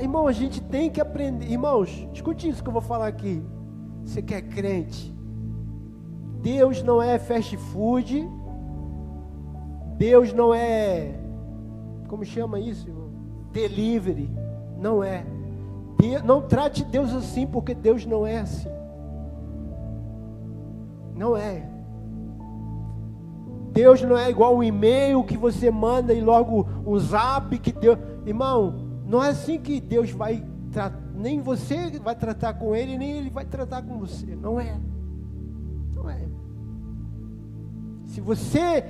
Irmão, 0.00 0.26
a 0.26 0.32
gente 0.32 0.60
tem 0.60 0.90
que 0.90 1.00
aprender. 1.00 1.50
Irmãos, 1.50 2.06
escute 2.12 2.48
isso 2.48 2.62
que 2.62 2.68
eu 2.68 2.72
vou 2.72 2.82
falar 2.82 3.06
aqui. 3.06 3.42
Você 4.04 4.20
que 4.20 4.34
é 4.34 4.42
crente. 4.42 5.14
Deus 6.42 6.82
não 6.82 7.02
é 7.02 7.18
fast 7.18 7.56
food. 7.56 8.28
Deus 9.96 10.32
não 10.32 10.54
é 10.54 11.27
como 12.08 12.24
chama 12.24 12.58
isso, 12.58 12.88
irmão? 12.88 13.10
Delivery. 13.52 14.30
Não 14.78 15.04
é. 15.04 15.24
Não 16.24 16.42
trate 16.42 16.84
Deus 16.84 17.12
assim, 17.12 17.46
porque 17.46 17.74
Deus 17.74 18.06
não 18.06 18.26
é 18.26 18.38
assim. 18.38 18.70
Não 21.14 21.36
é. 21.36 21.68
Deus 23.72 24.02
não 24.02 24.16
é 24.16 24.30
igual 24.30 24.56
um 24.56 24.62
e-mail 24.62 25.22
que 25.22 25.36
você 25.36 25.70
manda 25.70 26.12
e 26.12 26.20
logo 26.20 26.66
um 26.86 26.98
zap 26.98 27.56
que 27.58 27.72
Deus. 27.72 27.98
Irmão, 28.24 28.74
não 29.06 29.22
é 29.22 29.28
assim 29.30 29.58
que 29.58 29.80
Deus 29.80 30.10
vai 30.10 30.44
tratar. 30.72 30.98
Nem 31.14 31.40
você 31.40 31.90
vai 31.98 32.14
tratar 32.14 32.54
com 32.54 32.74
ele, 32.74 32.96
nem 32.96 33.18
ele 33.18 33.30
vai 33.30 33.44
tratar 33.44 33.82
com 33.82 33.98
você. 33.98 34.36
Não 34.36 34.60
é. 34.60 34.78
Não 35.94 36.08
é. 36.08 36.28
Se 38.06 38.20
você 38.20 38.84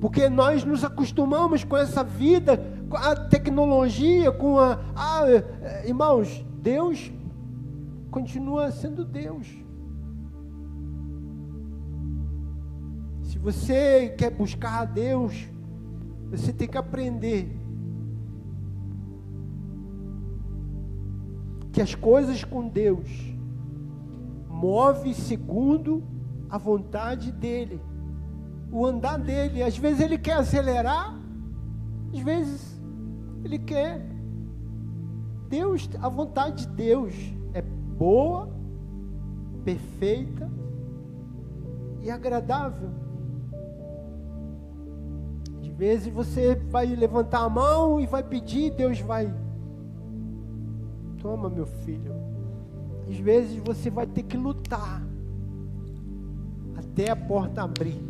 porque 0.00 0.30
nós 0.30 0.64
nos 0.64 0.82
acostumamos 0.82 1.62
com 1.62 1.76
essa 1.76 2.02
vida, 2.02 2.58
com 2.88 2.96
a 2.96 3.14
tecnologia, 3.14 4.32
com 4.32 4.58
a. 4.58 4.78
a 4.96 5.86
irmãos, 5.86 6.44
Deus 6.62 7.12
continua 8.10 8.70
sendo 8.70 9.04
Deus. 9.04 9.46
Se 13.24 13.38
você 13.38 14.08
quer 14.16 14.30
buscar 14.30 14.80
a 14.80 14.84
Deus, 14.86 15.46
você 16.30 16.52
tem 16.52 16.66
que 16.66 16.78
aprender 16.78 17.56
que 21.72 21.80
as 21.80 21.94
coisas 21.94 22.42
com 22.42 22.66
Deus 22.66 23.08
move 24.48 25.14
segundo 25.14 26.02
a 26.48 26.58
vontade 26.58 27.30
dele 27.30 27.80
o 28.70 28.86
andar 28.86 29.18
dele. 29.18 29.62
Às 29.62 29.76
vezes 29.76 30.00
ele 30.00 30.18
quer 30.18 30.34
acelerar, 30.34 31.14
às 32.12 32.20
vezes 32.20 32.80
ele 33.44 33.58
quer. 33.58 34.06
Deus, 35.48 35.88
a 36.00 36.08
vontade 36.08 36.66
de 36.66 36.72
Deus 36.74 37.14
é 37.52 37.60
boa, 37.60 38.48
perfeita 39.64 40.50
e 42.00 42.10
agradável. 42.10 42.90
Às 45.60 45.66
vezes 45.66 46.12
você 46.12 46.54
vai 46.54 46.86
levantar 46.86 47.40
a 47.40 47.48
mão 47.48 48.00
e 48.00 48.06
vai 48.06 48.22
pedir, 48.22 48.70
Deus 48.70 49.00
vai. 49.00 49.32
Toma, 51.18 51.50
meu 51.50 51.66
filho. 51.66 52.14
Às 53.08 53.16
vezes 53.16 53.60
você 53.64 53.90
vai 53.90 54.06
ter 54.06 54.22
que 54.22 54.36
lutar 54.36 55.02
até 56.76 57.10
a 57.10 57.16
porta 57.16 57.62
abrir. 57.62 58.09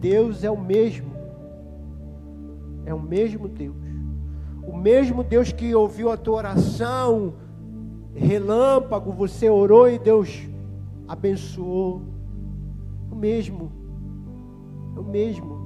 Deus 0.00 0.44
é 0.44 0.50
o 0.50 0.60
mesmo. 0.60 1.12
É 2.84 2.94
o 2.94 3.00
mesmo 3.00 3.48
Deus. 3.48 3.76
O 4.62 4.76
mesmo 4.76 5.24
Deus 5.24 5.50
que 5.50 5.74
ouviu 5.74 6.10
a 6.10 6.16
tua 6.16 6.36
oração, 6.36 7.34
relâmpago, 8.14 9.12
você 9.12 9.48
orou 9.48 9.88
e 9.88 9.98
Deus 9.98 10.46
abençoou. 11.06 12.02
O 13.10 13.14
mesmo. 13.14 13.72
É 14.96 15.00
o 15.00 15.04
mesmo. 15.04 15.58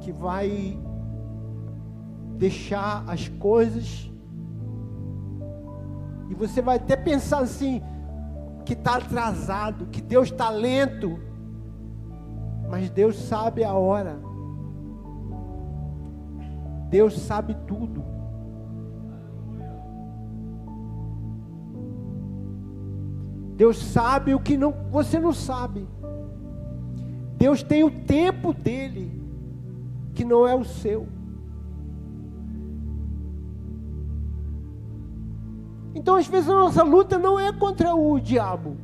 Que 0.00 0.12
vai 0.12 0.78
deixar 2.36 3.04
as 3.08 3.28
coisas. 3.28 4.10
E 6.28 6.34
você 6.34 6.60
vai 6.60 6.76
até 6.76 6.96
pensar 6.96 7.38
assim, 7.38 7.82
que 8.64 8.72
está 8.72 8.96
atrasado, 8.96 9.86
que 9.86 10.00
Deus 10.00 10.30
está 10.30 10.50
lento. 10.50 11.18
Mas 12.74 12.90
Deus 12.90 13.14
sabe 13.14 13.62
a 13.62 13.72
hora. 13.72 14.18
Deus 16.90 17.16
sabe 17.20 17.54
tudo. 17.68 18.02
Deus 23.54 23.76
sabe 23.76 24.34
o 24.34 24.40
que 24.40 24.56
não, 24.56 24.72
você 24.90 25.20
não 25.20 25.32
sabe. 25.32 25.86
Deus 27.36 27.62
tem 27.62 27.84
o 27.84 27.90
tempo 27.92 28.52
dele, 28.52 29.22
que 30.12 30.24
não 30.24 30.44
é 30.44 30.56
o 30.56 30.64
seu. 30.64 31.06
Então, 35.94 36.16
às 36.16 36.26
vezes, 36.26 36.50
a 36.50 36.54
nossa 36.54 36.82
luta 36.82 37.20
não 37.20 37.38
é 37.38 37.52
contra 37.52 37.94
o 37.94 38.18
diabo, 38.18 38.76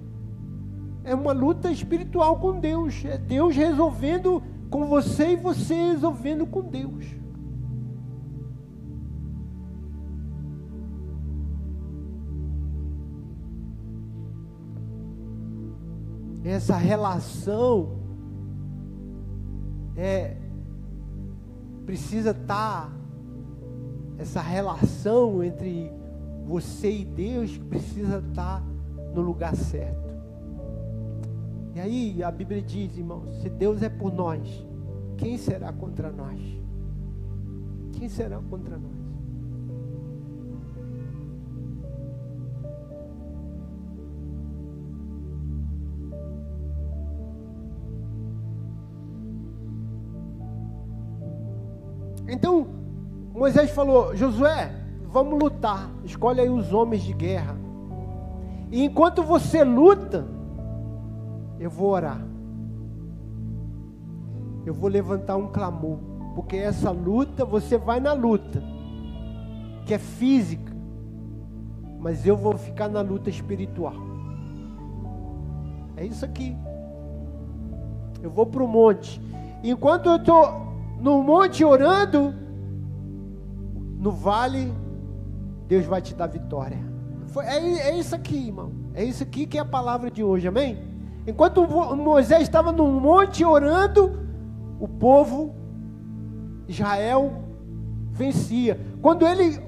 é 1.05 1.15
uma 1.15 1.33
luta 1.33 1.71
espiritual 1.71 2.39
com 2.39 2.59
Deus. 2.59 3.05
É 3.05 3.17
Deus 3.17 3.57
resolvendo 3.57 4.43
com 4.71 4.87
você 4.87 5.33
e 5.33 5.37
você 5.37 5.75
resolvendo 5.75 6.47
com 6.47 6.63
Deus. 6.63 7.07
Essa 16.43 16.77
relação 16.77 18.01
é 19.97 20.37
precisa 21.85 22.31
estar 22.31 22.87
tá, 22.87 22.93
essa 24.17 24.41
relação 24.41 25.43
entre 25.43 25.93
você 26.47 27.01
e 27.01 27.05
Deus 27.05 27.59
precisa 27.59 28.19
estar 28.19 28.61
tá 28.61 28.65
no 29.15 29.21
lugar 29.21 29.55
certo. 29.55 30.10
E 31.81 31.83
aí 31.83 32.23
a 32.23 32.31
Bíblia 32.31 32.61
diz, 32.61 32.95
irmãos, 32.99 33.41
se 33.41 33.49
Deus 33.49 33.83
é 33.83 33.89
por 33.89 34.13
nós, 34.13 34.67
quem 35.17 35.39
será 35.39 35.73
contra 35.73 36.13
nós? 36.13 36.39
Quem 37.95 38.07
será 38.07 38.39
contra 38.39 38.77
nós? 38.77 38.93
Então, 52.29 52.67
Moisés 53.33 53.71
falou: 53.71 54.15
Josué, 54.15 54.71
vamos 55.09 55.43
lutar. 55.43 55.91
Escolhe 56.05 56.43
aí 56.43 56.51
os 56.51 56.75
homens 56.75 57.03
de 57.03 57.15
guerra. 57.15 57.57
E 58.71 58.85
enquanto 58.85 59.23
você 59.23 59.65
luta, 59.65 60.40
eu 61.61 61.69
vou 61.69 61.91
orar. 61.91 62.27
Eu 64.65 64.73
vou 64.73 64.89
levantar 64.89 65.37
um 65.37 65.49
clamor, 65.49 65.99
porque 66.35 66.57
essa 66.57 66.91
luta, 66.91 67.45
você 67.45 67.77
vai 67.77 68.01
na 68.01 68.15
luta, 68.15 68.63
que 69.85 69.93
é 69.93 69.99
física, 69.99 70.73
mas 71.99 72.27
eu 72.27 72.37
vou 72.37 72.57
ficar 72.57 72.89
na 72.89 73.03
luta 73.03 73.29
espiritual. 73.29 73.93
É 75.97 76.07
isso 76.07 76.25
aqui. 76.25 76.57
Eu 78.23 78.31
vou 78.31 78.47
para 78.47 78.63
o 78.63 78.69
monte. 78.69 79.21
Enquanto 79.63 80.07
eu 80.09 80.17
estou 80.17 80.75
no 80.99 81.23
monte 81.23 81.63
orando, 81.63 82.35
no 83.99 84.11
vale, 84.11 84.73
Deus 85.69 85.85
vai 85.85 86.01
te 86.01 86.15
dar 86.15 86.27
vitória. 86.27 86.79
É, 87.45 87.91
é 87.91 87.99
isso 87.99 88.15
aqui, 88.15 88.47
irmão. 88.47 88.73
É 88.95 89.05
isso 89.05 89.23
aqui 89.23 89.47
que 89.47 89.59
é 89.59 89.61
a 89.61 89.65
palavra 89.65 90.11
de 90.11 90.25
hoje, 90.25 90.49
amém? 90.49 90.90
Enquanto 91.27 91.67
Moisés 91.97 92.43
estava 92.43 92.73
no 92.73 92.87
monte 92.87 93.45
orando, 93.45 94.19
o 94.79 94.89
povo 94.89 95.55
Israel 96.67 97.45
vencia. 98.11 98.81
Quando 99.03 99.27
ele, 99.27 99.61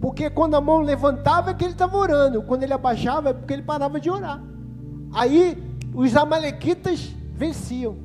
porque 0.00 0.28
quando 0.28 0.54
a 0.54 0.60
mão 0.60 0.80
levantava 0.80 1.50
é 1.50 1.54
que 1.54 1.64
ele 1.64 1.72
estava 1.72 1.96
orando, 1.96 2.42
quando 2.42 2.62
ele 2.62 2.72
abaixava 2.72 3.30
é 3.30 3.32
porque 3.32 3.52
ele 3.52 3.62
parava 3.62 3.98
de 4.00 4.10
orar. 4.10 4.42
Aí 5.12 5.56
os 5.94 6.16
amalequitas 6.16 7.14
venciam, 7.34 7.96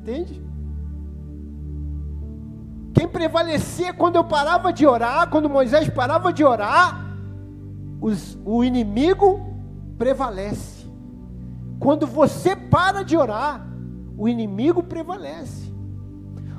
entende? 0.00 0.42
Quem 2.94 3.08
prevalecia 3.08 3.92
quando 3.92 4.16
eu 4.16 4.24
parava 4.24 4.72
de 4.72 4.86
orar, 4.86 5.28
quando 5.28 5.50
Moisés 5.50 5.88
parava 5.88 6.32
de 6.32 6.44
orar, 6.44 7.04
os, 8.00 8.38
o 8.44 8.62
inimigo 8.62 9.40
prevalece. 9.98 10.73
Quando 11.84 12.06
você 12.06 12.56
para 12.56 13.02
de 13.02 13.14
orar, 13.14 13.62
o 14.16 14.26
inimigo 14.26 14.82
prevalece. 14.82 15.70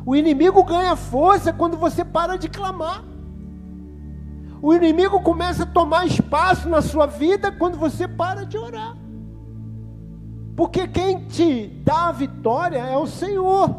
O 0.05 0.15
inimigo 0.15 0.63
ganha 0.63 0.95
força 0.95 1.51
quando 1.51 1.77
você 1.77 2.05
para 2.05 2.37
de 2.37 2.47
clamar. 2.47 3.03
O 4.61 4.71
inimigo 4.71 5.19
começa 5.21 5.63
a 5.63 5.65
tomar 5.65 6.05
espaço 6.05 6.69
na 6.69 6.79
sua 6.79 7.07
vida 7.07 7.51
quando 7.51 7.75
você 7.75 8.07
para 8.07 8.45
de 8.45 8.55
orar. 8.55 8.95
Porque 10.55 10.87
quem 10.87 11.25
te 11.25 11.69
dá 11.83 12.09
a 12.09 12.11
vitória 12.11 12.77
é 12.77 12.95
o 12.95 13.07
Senhor. 13.07 13.75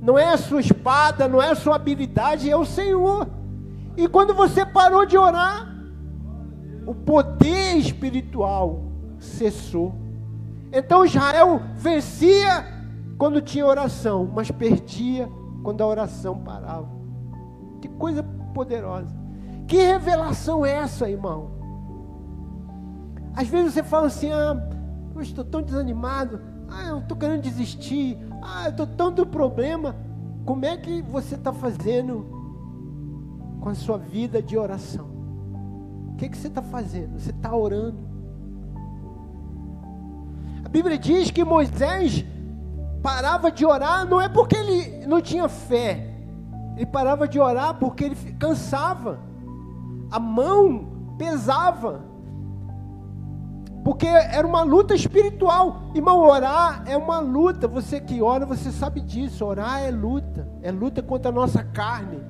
Não 0.00 0.18
é 0.18 0.32
a 0.32 0.38
sua 0.38 0.60
espada, 0.60 1.28
não 1.28 1.42
é 1.42 1.50
a 1.50 1.54
sua 1.54 1.76
habilidade, 1.76 2.50
é 2.50 2.56
o 2.56 2.64
Senhor. 2.64 3.28
E 3.94 4.08
quando 4.08 4.32
você 4.32 4.64
parou 4.64 5.04
de 5.04 5.18
orar, 5.18 5.68
o 6.86 6.94
poder 6.94 7.76
espiritual 7.76 8.87
cessou. 9.18 9.94
Então 10.72 11.04
Israel 11.04 11.60
vencia 11.74 12.66
quando 13.16 13.40
tinha 13.40 13.66
oração, 13.66 14.30
mas 14.32 14.50
perdia 14.50 15.28
quando 15.62 15.82
a 15.82 15.86
oração 15.86 16.38
parava. 16.38 16.88
Que 17.80 17.88
coisa 17.88 18.22
poderosa. 18.54 19.14
Que 19.66 19.76
revelação 19.76 20.64
é 20.64 20.72
essa, 20.72 21.10
irmão? 21.10 21.50
Às 23.34 23.48
vezes 23.48 23.74
você 23.74 23.82
fala 23.82 24.06
assim: 24.06 24.32
ah, 24.32 24.56
eu 25.14 25.20
estou 25.20 25.44
tão 25.44 25.62
desanimado, 25.62 26.40
ah, 26.68 26.88
eu 26.88 26.98
estou 26.98 27.16
querendo 27.16 27.42
desistir, 27.42 28.18
ah, 28.42 28.64
eu 28.64 28.70
estou 28.70 28.86
tanto 28.86 29.26
problema. 29.26 29.94
Como 30.44 30.64
é 30.64 30.76
que 30.76 31.02
você 31.02 31.34
está 31.34 31.52
fazendo 31.52 32.26
com 33.60 33.68
a 33.68 33.74
sua 33.74 33.98
vida 33.98 34.42
de 34.42 34.56
oração? 34.56 35.06
O 36.12 36.16
que, 36.16 36.28
que 36.28 36.36
você 36.36 36.48
está 36.48 36.62
fazendo? 36.62 37.18
Você 37.18 37.30
está 37.30 37.54
orando? 37.54 38.07
A 40.68 40.70
Bíblia 40.70 40.98
diz 40.98 41.30
que 41.30 41.42
Moisés 41.42 42.26
parava 43.02 43.50
de 43.50 43.64
orar 43.64 44.06
não 44.06 44.20
é 44.20 44.28
porque 44.28 44.54
ele 44.54 45.06
não 45.06 45.18
tinha 45.18 45.48
fé, 45.48 46.14
ele 46.76 46.84
parava 46.84 47.26
de 47.26 47.40
orar 47.40 47.72
porque 47.78 48.04
ele 48.04 48.14
cansava, 48.38 49.18
a 50.10 50.20
mão 50.20 51.14
pesava, 51.16 52.04
porque 53.82 54.06
era 54.06 54.46
uma 54.46 54.62
luta 54.62 54.94
espiritual. 54.94 55.84
Irmão, 55.94 56.20
orar 56.20 56.82
é 56.86 56.98
uma 56.98 57.18
luta. 57.18 57.66
Você 57.66 57.98
que 57.98 58.20
ora, 58.20 58.44
você 58.44 58.70
sabe 58.70 59.00
disso. 59.00 59.46
Orar 59.46 59.80
é 59.80 59.90
luta, 59.90 60.46
é 60.62 60.70
luta 60.70 61.02
contra 61.02 61.30
a 61.30 61.32
nossa 61.32 61.64
carne, 61.64 62.20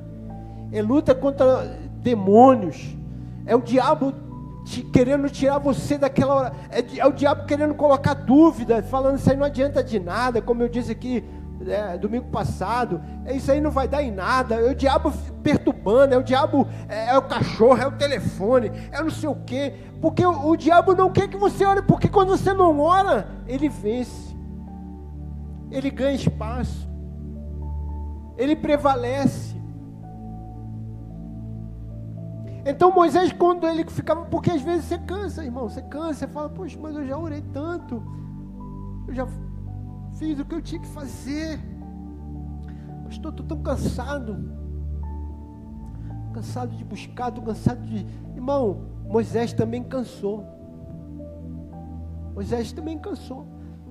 é 0.70 0.80
luta 0.80 1.12
contra 1.12 1.76
demônios, 2.00 2.96
é 3.44 3.56
o 3.56 3.60
diabo 3.60 4.14
te, 4.68 4.82
querendo 4.82 5.28
tirar 5.30 5.58
você 5.58 5.96
daquela 5.96 6.34
hora. 6.34 6.52
É, 6.70 6.84
é, 6.98 7.06
o 7.06 7.12
diabo 7.12 7.46
querendo 7.46 7.74
colocar 7.74 8.14
dúvida, 8.14 8.82
falando 8.82 9.18
isso 9.18 9.30
aí 9.30 9.36
não 9.36 9.46
adianta 9.46 9.82
de 9.82 9.98
nada, 9.98 10.42
como 10.42 10.62
eu 10.62 10.68
disse 10.68 10.92
aqui 10.92 11.24
é, 11.66 11.96
domingo 11.96 12.26
passado. 12.26 13.00
É, 13.24 13.34
isso 13.34 13.50
aí 13.50 13.60
não 13.60 13.70
vai 13.70 13.88
dar 13.88 14.02
em 14.02 14.10
nada. 14.10 14.56
É 14.56 14.70
o 14.70 14.74
diabo 14.74 15.12
perturbando, 15.42 16.14
é 16.14 16.18
o 16.18 16.22
diabo, 16.22 16.68
é, 16.88 17.10
é 17.10 17.18
o 17.18 17.22
cachorro, 17.22 17.80
é 17.80 17.86
o 17.86 17.92
telefone, 17.92 18.70
é 18.92 19.02
não 19.02 19.10
sei 19.10 19.28
o 19.28 19.34
quê. 19.34 19.74
Porque 20.00 20.24
o, 20.24 20.50
o 20.50 20.56
diabo 20.56 20.94
não 20.94 21.10
quer 21.10 21.28
que 21.28 21.36
você 21.36 21.64
ore, 21.64 21.82
porque 21.82 22.08
quando 22.08 22.36
você 22.36 22.52
não 22.52 22.78
ora, 22.78 23.26
ele 23.46 23.68
vence. 23.68 24.36
Ele 25.70 25.90
ganha 25.90 26.14
espaço. 26.14 26.88
Ele 28.36 28.54
prevalece. 28.54 29.57
Então 32.68 32.92
Moisés, 32.92 33.32
quando 33.32 33.66
ele 33.66 33.82
ficava, 33.86 34.26
porque 34.26 34.50
às 34.50 34.60
vezes 34.60 34.84
você 34.84 34.98
cansa, 34.98 35.42
irmão, 35.42 35.70
você 35.70 35.80
cansa, 35.80 36.12
você 36.20 36.26
fala, 36.28 36.50
poxa, 36.50 36.78
mas 36.78 36.94
eu 36.94 37.06
já 37.06 37.16
orei 37.16 37.40
tanto, 37.50 38.02
eu 39.08 39.14
já 39.14 39.26
fiz 40.18 40.38
o 40.38 40.44
que 40.44 40.54
eu 40.54 40.60
tinha 40.60 40.78
que 40.78 40.86
fazer, 40.88 41.58
mas 43.04 43.14
estou 43.14 43.32
tão 43.32 43.62
cansado, 43.62 44.52
cansado 46.34 46.76
de 46.76 46.84
buscar, 46.84 47.30
estou 47.30 47.42
cansado 47.42 47.80
de. 47.86 48.06
Irmão, 48.34 48.82
Moisés 49.06 49.54
também 49.54 49.82
cansou. 49.82 50.44
Moisés 52.34 52.70
também 52.70 52.98
cansou. 52.98 53.46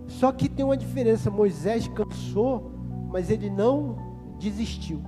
Só 0.06 0.32
que 0.32 0.48
tem 0.48 0.64
uma 0.64 0.78
diferença: 0.78 1.32
Moisés 1.32 1.88
cansou, 1.88 2.72
mas 3.10 3.32
ele 3.32 3.50
não 3.50 3.98
desistiu. 4.38 5.02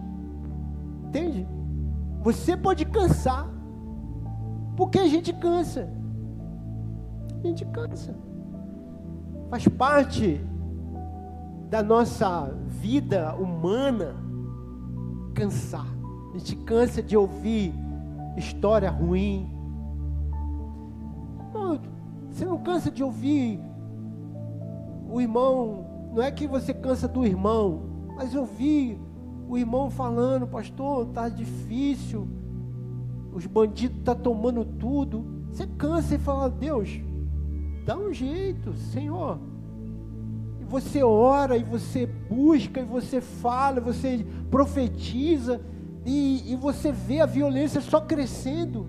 Entende? 1.06 1.48
Você 2.24 2.58
pode 2.58 2.84
cansar, 2.86 3.59
porque 4.80 4.98
a 4.98 5.08
gente 5.10 5.34
cansa. 5.34 5.90
A 7.44 7.46
gente 7.46 7.66
cansa. 7.66 8.16
Faz 9.50 9.68
parte 9.68 10.40
da 11.70 11.84
nossa 11.84 12.46
vida 12.66 13.36
humana 13.36 14.16
cansar. 15.36 15.86
A 16.34 16.38
gente 16.38 16.56
cansa 16.56 17.04
de 17.04 17.18
ouvir 17.18 17.74
história 18.38 18.90
ruim. 18.90 19.52
Não, 21.54 21.78
você 22.32 22.46
não 22.46 22.60
cansa 22.60 22.90
de 22.90 23.04
ouvir 23.04 23.60
o 25.10 25.20
irmão. 25.20 26.10
Não 26.14 26.24
é 26.24 26.32
que 26.32 26.48
você 26.48 26.74
cansa 26.74 27.06
do 27.06 27.26
irmão, 27.26 27.82
mas 28.16 28.34
ouvir 28.34 28.98
o 29.50 29.58
irmão 29.58 29.90
falando, 29.90 30.48
pastor, 30.48 31.08
tá 31.08 31.28
difícil. 31.28 32.39
Os 33.40 33.48
bandidos 33.48 33.98
estão 33.98 34.16
tá 34.16 34.22
tomando 34.22 34.64
tudo. 34.64 35.26
Você 35.52 35.66
cansa 35.66 36.16
e 36.16 36.20
fala, 36.20 36.50
Deus, 36.50 37.02
dá 37.86 37.98
um 37.98 38.14
jeito, 38.14 38.74
Senhor 38.76 39.40
você 40.70 41.04
ora 41.04 41.58
e 41.58 41.64
você 41.64 42.06
busca 42.06 42.80
e 42.80 42.86
você 42.86 43.20
fala, 43.20 43.82
você 43.82 44.24
profetiza 44.52 45.60
e, 46.06 46.54
e 46.54 46.56
você 46.56 46.92
vê 46.92 47.20
a 47.20 47.26
violência 47.26 47.82
só 47.82 48.00
crescendo. 48.00 48.88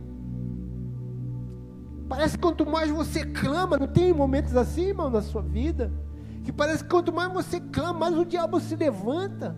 Parece 2.06 2.36
que 2.36 2.42
quanto 2.42 2.66
mais 2.66 2.90
você 2.90 3.24
clama, 3.24 3.78
não 3.78 3.86
tem 3.86 4.12
momentos 4.12 4.54
assim, 4.56 4.88
irmão, 4.88 5.08
na 5.08 5.22
sua 5.22 5.40
vida? 5.40 5.90
Que 6.44 6.52
parece 6.52 6.84
que 6.84 6.90
quanto 6.90 7.12
mais 7.12 7.32
você 7.32 7.60
clama, 7.60 8.00
mais 8.00 8.18
o 8.18 8.26
diabo 8.26 8.60
se 8.60 8.76
levanta, 8.76 9.56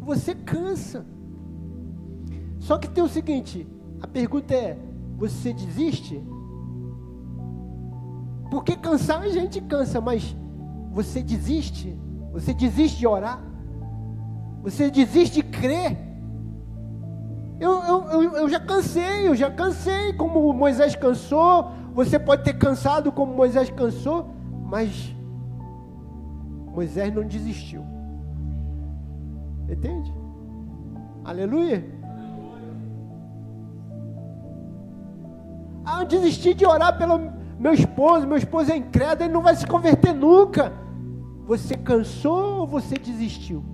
você 0.00 0.34
cansa. 0.34 1.04
Só 2.58 2.78
que 2.78 2.88
tem 2.88 3.04
o 3.04 3.08
seguinte: 3.08 3.66
a 4.00 4.06
pergunta 4.06 4.54
é: 4.54 4.78
você 5.16 5.52
desiste? 5.52 6.22
Porque 8.50 8.76
cansar 8.76 9.22
a 9.22 9.28
gente 9.28 9.60
cansa, 9.60 10.00
mas 10.00 10.36
você 10.92 11.22
desiste? 11.22 11.98
Você 12.32 12.54
desiste 12.54 12.98
de 12.98 13.06
orar? 13.06 13.42
Você 14.62 14.90
desiste 14.90 15.36
de 15.36 15.42
crer? 15.42 15.96
Eu, 17.60 17.82
eu, 17.82 18.22
eu, 18.36 18.48
já 18.48 18.60
cansei, 18.60 19.26
eu 19.26 19.34
já 19.34 19.50
cansei, 19.50 20.12
como 20.12 20.52
Moisés 20.52 20.94
cansou. 20.94 21.72
Você 21.92 22.18
pode 22.18 22.44
ter 22.44 22.54
cansado 22.54 23.10
como 23.10 23.34
Moisés 23.34 23.68
cansou, 23.70 24.30
mas 24.64 25.14
Moisés 26.72 27.12
não 27.12 27.26
desistiu. 27.26 27.84
Entende? 29.68 30.12
Aleluia. 31.24 31.97
Ah, 35.90 36.02
eu 36.02 36.06
desisti 36.06 36.52
de 36.52 36.66
orar 36.66 36.98
pelo 36.98 37.18
meu 37.58 37.72
esposo, 37.72 38.26
meu 38.26 38.36
esposo 38.36 38.70
é 38.70 38.76
incrédulo, 38.76 39.24
ele 39.24 39.32
não 39.32 39.40
vai 39.40 39.56
se 39.56 39.66
converter 39.66 40.12
nunca. 40.12 40.70
Você 41.46 41.74
cansou 41.78 42.60
ou 42.60 42.66
você 42.66 42.98
desistiu? 42.98 43.64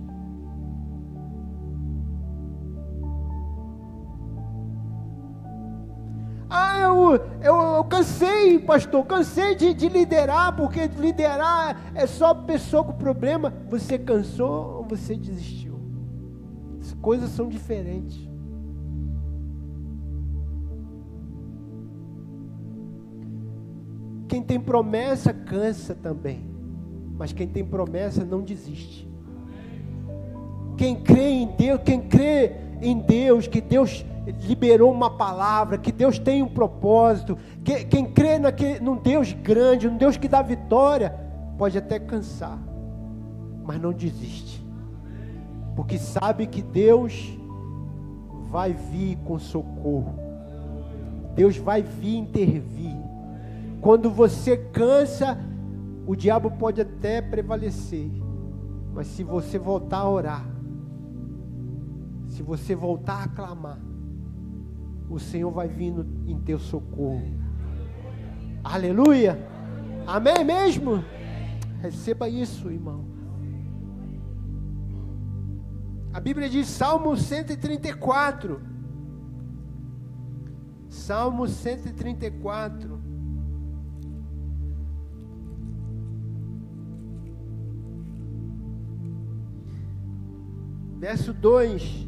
Ah, 6.49 6.79
eu, 6.79 7.15
eu, 7.43 7.55
eu 7.75 7.83
cansei, 7.83 8.59
pastor, 8.59 9.05
cansei 9.05 9.53
de, 9.53 9.73
de 9.73 9.89
liderar, 9.89 10.55
porque 10.55 10.87
liderar 10.87 11.77
é 11.93 12.07
só 12.07 12.33
pessoa 12.33 12.85
com 12.85 12.93
problema. 12.93 13.53
Você 13.69 13.99
cansou 13.99 14.77
ou 14.77 14.85
você 14.85 15.17
desistiu? 15.17 15.77
As 16.79 16.93
coisas 16.93 17.29
são 17.31 17.49
diferentes. 17.49 18.34
Quem 24.27 24.41
tem 24.41 24.59
promessa 24.59 25.33
cansa 25.33 25.95
também. 25.95 26.45
Mas 27.17 27.31
quem 27.31 27.47
tem 27.47 27.63
promessa 27.63 28.25
não 28.25 28.41
desiste. 28.41 29.07
Quem 30.77 30.95
crê 30.95 31.29
em 31.29 31.47
Deus, 31.47 31.81
quem 31.83 32.01
crê 32.01 32.51
em 32.81 32.99
Deus, 32.99 33.47
que 33.47 33.61
Deus 33.61 34.05
liberou 34.43 34.91
uma 34.91 35.09
palavra, 35.09 35.77
que 35.77 35.91
Deus 35.91 36.17
tem 36.19 36.41
um 36.41 36.47
propósito, 36.47 37.37
que, 37.63 37.85
quem 37.85 38.05
crê 38.05 38.39
naquele, 38.39 38.79
num 38.79 38.97
Deus 38.97 39.31
grande, 39.33 39.89
num 39.89 39.97
Deus 39.97 40.17
que 40.17 40.27
dá 40.27 40.41
vitória, 40.41 41.15
pode 41.57 41.77
até 41.77 41.99
cansar, 41.99 42.59
mas 43.63 43.79
não 43.79 43.93
desiste, 43.93 44.65
porque 45.75 45.97
sabe 45.97 46.47
que 46.47 46.61
Deus 46.61 47.37
vai 48.49 48.73
vir 48.73 49.17
com 49.25 49.37
socorro, 49.37 50.15
Deus 51.35 51.57
vai 51.57 51.81
vir 51.81 52.17
intervir. 52.17 53.04
Quando 53.85 54.09
você 54.09 54.57
cansa, 54.57 55.37
o 56.07 56.15
diabo 56.15 56.49
pode 56.49 56.81
até 56.81 57.21
prevalecer, 57.21 58.09
mas 58.91 59.05
se 59.05 59.23
você 59.23 59.59
voltar 59.59 59.99
a 59.99 60.09
orar, 60.09 60.45
se 62.27 62.41
você 62.41 62.73
voltar 62.75 63.25
a 63.25 63.27
clamar, 63.27 63.79
o 65.07 65.19
Senhor 65.19 65.51
vai 65.51 65.67
vindo 65.67 66.03
em 66.25 66.39
teu 66.39 66.57
socorro. 66.57 67.31
Aleluia. 68.63 69.37
Amém 70.07 70.43
mesmo? 70.43 71.05
Receba 71.79 72.27
isso, 72.27 72.71
irmão. 72.71 73.05
A 76.11 76.19
Bíblia 76.19 76.49
diz 76.49 76.65
Salmo 76.69 77.15
134. 77.15 78.59
Salmo 80.89 81.47
134. 81.47 82.94
Verso 91.05 91.31
2, 91.33 92.07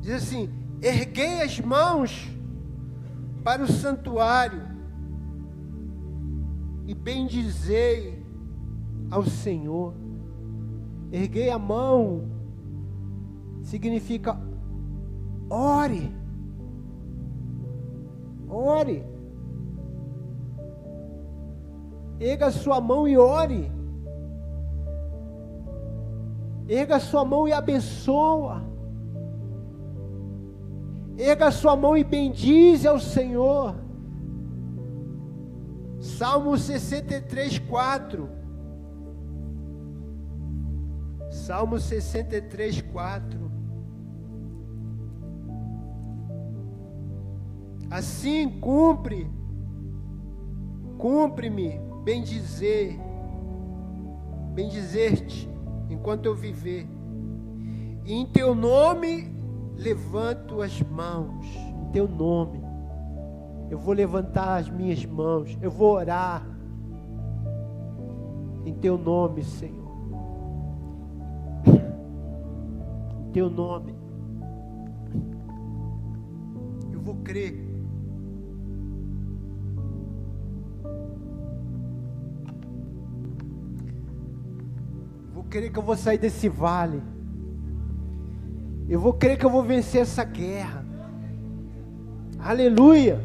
diz 0.00 0.10
assim: 0.10 0.50
Erguei 0.82 1.40
as 1.40 1.60
mãos 1.60 2.28
para 3.44 3.62
o 3.62 3.68
santuário 3.68 4.60
e 6.88 6.92
bendizei 6.92 8.20
ao 9.08 9.24
Senhor. 9.24 9.94
Erguei 11.12 11.48
a 11.48 11.60
mão 11.60 12.28
significa 13.62 14.36
ore. 15.48 16.12
Ore. 18.48 19.04
Erga 22.18 22.46
a 22.46 22.50
sua 22.50 22.80
mão 22.80 23.06
e 23.06 23.16
ore. 23.16 23.79
Erga 26.70 27.00
sua 27.00 27.24
mão 27.24 27.48
e 27.48 27.52
abençoa. 27.52 28.62
Erga 31.18 31.50
sua 31.50 31.74
mão 31.74 31.96
e 31.96 32.04
bendize 32.04 32.86
ao 32.86 33.00
Senhor. 33.00 33.74
Salmo 35.98 36.56
63, 36.56 37.58
4. 37.58 38.28
Salmo 41.28 41.80
63, 41.80 42.82
4. 42.82 43.50
Assim 47.90 48.48
cumpre, 48.60 49.28
cumpre-me, 50.96 51.80
bendizer, 52.04 52.96
bendizer-te 54.54 55.50
enquanto 55.90 56.26
eu 56.26 56.34
viver. 56.34 56.88
E 58.04 58.14
em 58.14 58.26
teu 58.26 58.54
nome 58.54 59.34
levanto 59.76 60.62
as 60.62 60.80
mãos. 60.82 61.46
Em 61.46 61.90
teu 61.92 62.08
nome. 62.08 62.60
Eu 63.70 63.78
vou 63.78 63.94
levantar 63.94 64.58
as 64.58 64.68
minhas 64.68 65.04
mãos. 65.04 65.58
Eu 65.60 65.70
vou 65.70 65.94
orar. 65.94 66.46
Em 68.64 68.74
teu 68.74 68.96
nome, 68.96 69.42
Senhor. 69.42 69.90
Em 73.26 73.30
teu 73.32 73.48
nome. 73.48 73.94
Eu 76.92 77.00
vou 77.00 77.16
crer. 77.16 77.69
Crer 85.50 85.72
que 85.72 85.78
eu 85.78 85.82
vou 85.82 85.96
sair 85.96 86.18
desse 86.18 86.48
vale. 86.48 87.02
Eu 88.88 89.00
vou 89.00 89.12
crer 89.12 89.36
que 89.36 89.44
eu 89.44 89.50
vou 89.50 89.64
vencer 89.64 90.02
essa 90.02 90.24
guerra. 90.24 90.84
Aleluia. 92.38 93.20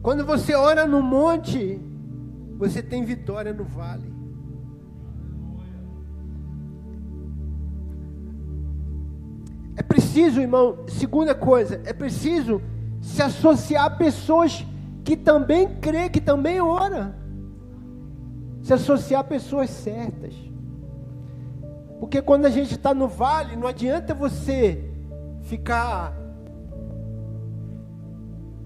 Quando 0.00 0.24
você 0.24 0.54
ora 0.54 0.86
no 0.86 1.02
monte, 1.02 1.80
você 2.56 2.80
tem 2.82 3.04
vitória 3.04 3.52
no 3.52 3.64
vale. 3.64 4.16
É 9.76 9.82
preciso, 9.82 10.40
irmão, 10.40 10.84
segunda 10.88 11.34
coisa, 11.34 11.80
é 11.84 11.92
preciso 11.92 12.60
se 13.00 13.22
associar 13.22 13.84
a 13.84 13.90
pessoas 13.90 14.66
que 15.04 15.16
também 15.16 15.76
crê, 15.80 16.08
que 16.08 16.20
também 16.20 16.60
ora 16.60 17.18
se 18.68 18.74
associar 18.74 19.22
a 19.22 19.24
pessoas 19.24 19.70
certas. 19.70 20.34
Porque 21.98 22.20
quando 22.20 22.44
a 22.44 22.50
gente 22.50 22.72
está 22.72 22.92
no 22.92 23.08
vale, 23.08 23.56
não 23.56 23.66
adianta 23.66 24.12
você 24.12 24.84
ficar 25.40 26.14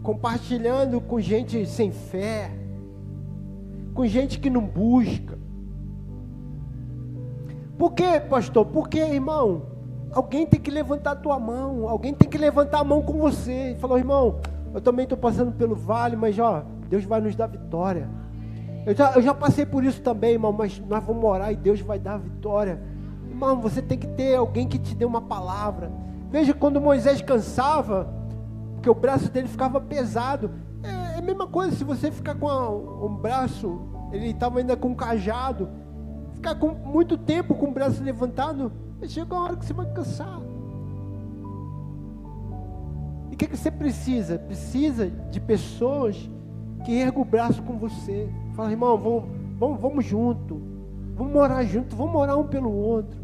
compartilhando 0.02 1.00
com 1.00 1.20
gente 1.20 1.64
sem 1.66 1.92
fé, 1.92 2.50
com 3.94 4.04
gente 4.04 4.40
que 4.40 4.50
não 4.50 4.66
busca. 4.66 5.38
Por 7.78 7.92
quê, 7.92 8.18
pastor? 8.28 8.66
Porque, 8.66 8.98
irmão, 8.98 9.62
alguém 10.10 10.44
tem 10.44 10.58
que 10.58 10.70
levantar 10.72 11.12
a 11.12 11.16
tua 11.16 11.38
mão, 11.38 11.88
alguém 11.88 12.12
tem 12.12 12.28
que 12.28 12.36
levantar 12.36 12.80
a 12.80 12.84
mão 12.84 13.02
com 13.02 13.12
você. 13.20 13.76
Falou, 13.78 13.96
irmão, 13.96 14.40
eu 14.74 14.80
também 14.80 15.04
estou 15.04 15.16
passando 15.16 15.52
pelo 15.52 15.76
vale, 15.76 16.16
mas 16.16 16.36
ó, 16.40 16.64
Deus 16.88 17.04
vai 17.04 17.20
nos 17.20 17.36
dar 17.36 17.46
vitória. 17.46 18.21
Eu 18.84 18.96
já, 18.96 19.12
eu 19.12 19.22
já 19.22 19.32
passei 19.32 19.64
por 19.64 19.84
isso 19.84 20.02
também, 20.02 20.32
irmão, 20.32 20.52
mas 20.52 20.78
nós 20.80 21.04
vamos 21.04 21.22
orar 21.24 21.52
e 21.52 21.56
Deus 21.56 21.80
vai 21.80 21.98
dar 21.98 22.14
a 22.14 22.18
vitória. 22.18 22.82
Irmão, 23.28 23.60
você 23.60 23.80
tem 23.80 23.96
que 23.96 24.08
ter 24.08 24.34
alguém 24.34 24.66
que 24.66 24.78
te 24.78 24.94
dê 24.94 25.04
uma 25.04 25.20
palavra. 25.20 25.90
Veja 26.30 26.52
quando 26.52 26.80
Moisés 26.80 27.22
cansava, 27.22 28.12
porque 28.74 28.90
o 28.90 28.94
braço 28.94 29.30
dele 29.30 29.46
ficava 29.46 29.80
pesado. 29.80 30.50
É, 30.82 31.16
é 31.16 31.18
a 31.18 31.22
mesma 31.22 31.46
coisa 31.46 31.76
se 31.76 31.84
você 31.84 32.10
ficar 32.10 32.34
com 32.34 32.48
a, 32.48 32.68
um 32.70 33.14
braço, 33.14 33.80
ele 34.10 34.30
estava 34.30 34.58
ainda 34.58 34.76
com 34.76 34.88
um 34.88 34.94
cajado, 34.94 35.68
ficar 36.34 36.56
com 36.56 36.70
muito 36.70 37.16
tempo 37.16 37.54
com 37.54 37.68
o 37.68 37.72
braço 37.72 38.02
levantado, 38.02 38.72
chega 39.06 39.32
uma 39.32 39.44
hora 39.44 39.56
que 39.56 39.64
você 39.64 39.72
vai 39.72 39.86
cansar. 39.92 40.40
E 43.30 43.34
o 43.34 43.38
que, 43.38 43.46
que 43.46 43.56
você 43.56 43.70
precisa? 43.70 44.38
Precisa 44.38 45.08
de 45.08 45.40
pessoas 45.40 46.28
que 46.84 46.92
ergam 46.92 47.22
o 47.22 47.24
braço 47.24 47.62
com 47.62 47.78
você. 47.78 48.28
Fala, 48.54 48.70
irmão, 48.70 48.96
vamos, 48.98 49.24
vamos, 49.58 49.80
vamos 49.80 50.04
junto. 50.04 50.60
Vamos 51.14 51.32
morar 51.32 51.64
junto, 51.64 51.94
vamos 51.94 52.12
morar 52.12 52.36
um 52.36 52.46
pelo 52.46 52.70
outro. 52.70 53.18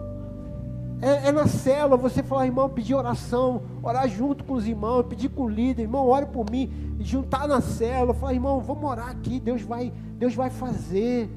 É, 1.00 1.28
é, 1.28 1.32
na 1.32 1.46
célula 1.46 1.96
você 1.96 2.22
falar, 2.22 2.46
irmão, 2.46 2.68
pedir 2.68 2.94
oração, 2.94 3.62
orar 3.82 4.08
junto 4.08 4.42
com 4.44 4.54
os 4.54 4.66
irmãos, 4.66 5.06
pedir 5.06 5.28
com 5.28 5.44
o 5.44 5.48
líder, 5.48 5.82
irmão, 5.82 6.06
ore 6.06 6.26
por 6.26 6.50
mim, 6.50 6.70
juntar 6.98 7.46
na 7.46 7.60
célula, 7.60 8.12
falar, 8.14 8.34
irmão, 8.34 8.60
vamos 8.60 8.84
orar 8.84 9.08
aqui, 9.08 9.38
Deus 9.38 9.62
vai, 9.62 9.92
Deus 10.18 10.34
vai 10.34 10.50
fazer, 10.50 11.30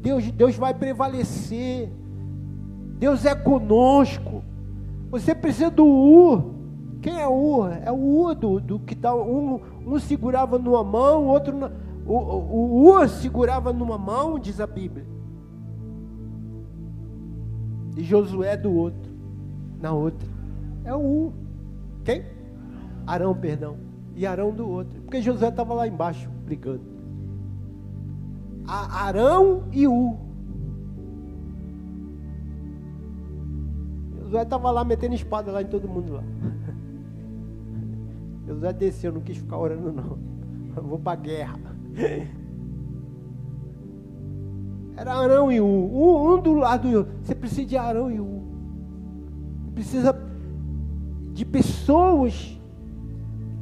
Deus, 0.00 0.30
Deus 0.30 0.56
vai 0.56 0.72
prevalecer, 0.74 1.90
Deus 2.98 3.24
é 3.24 3.34
conosco. 3.34 4.44
Você 5.10 5.34
precisa 5.34 5.70
do 5.70 5.84
U. 5.84 6.54
Quem 7.02 7.18
é 7.18 7.26
o 7.26 7.32
U? 7.32 7.66
É 7.66 7.90
o 7.90 8.20
U 8.20 8.34
do, 8.34 8.60
do 8.60 8.78
que 8.78 8.94
dá 8.94 9.12
um, 9.14 9.60
um 9.84 9.98
segurava 9.98 10.56
numa 10.56 10.84
mão, 10.84 11.26
outro 11.26 11.56
na, 11.56 11.70
o, 12.14 12.90
o, 12.90 13.08
segurava 13.08 13.72
numa 13.72 13.98
mão, 13.98 14.38
diz 14.38 14.60
a 14.60 14.66
Bíblia 14.66 15.06
e 18.00 18.04
Josué 18.04 18.56
do 18.56 18.72
outro, 18.72 19.12
na 19.78 19.92
outra. 19.92 20.28
É 20.84 20.94
o 20.94 21.00
U. 21.00 21.34
Quem? 22.04 22.24
Arão, 23.06 23.34
perdão. 23.34 23.76
E 24.14 24.26
Arão 24.26 24.52
do 24.52 24.68
outro. 24.68 25.00
Porque 25.02 25.20
Josué 25.20 25.48
estava 25.48 25.74
lá 25.74 25.86
embaixo 25.86 26.30
brigando. 26.44 26.82
A 28.66 29.04
Arão 29.04 29.64
e 29.72 29.86
U. 29.86 30.16
Josué 34.22 34.42
estava 34.42 34.70
lá 34.70 34.84
metendo 34.84 35.14
espada 35.14 35.52
lá 35.52 35.60
em 35.60 35.66
todo 35.66 35.88
mundo 35.88 36.14
lá. 36.14 36.22
Josué 38.46 38.72
desceu, 38.72 39.12
não 39.12 39.20
quis 39.20 39.36
ficar 39.36 39.58
orando 39.58 39.92
não. 39.92 40.18
Eu 40.76 40.84
vou 40.84 40.98
para 40.98 41.12
a 41.12 41.22
guerra. 41.22 41.69
Era 45.00 45.14
Arão 45.14 45.50
e 45.50 45.60
U. 45.60 45.64
Um, 45.64 46.34
um 46.34 46.40
do 46.40 46.52
lado 46.52 46.88
do 46.88 46.98
outro. 46.98 47.14
Você 47.22 47.34
precisa 47.34 47.64
de 47.64 47.76
Arão 47.76 48.10
e 48.10 48.20
U. 48.20 48.42
Precisa 49.74 50.14
de 51.32 51.44
pessoas 51.46 52.60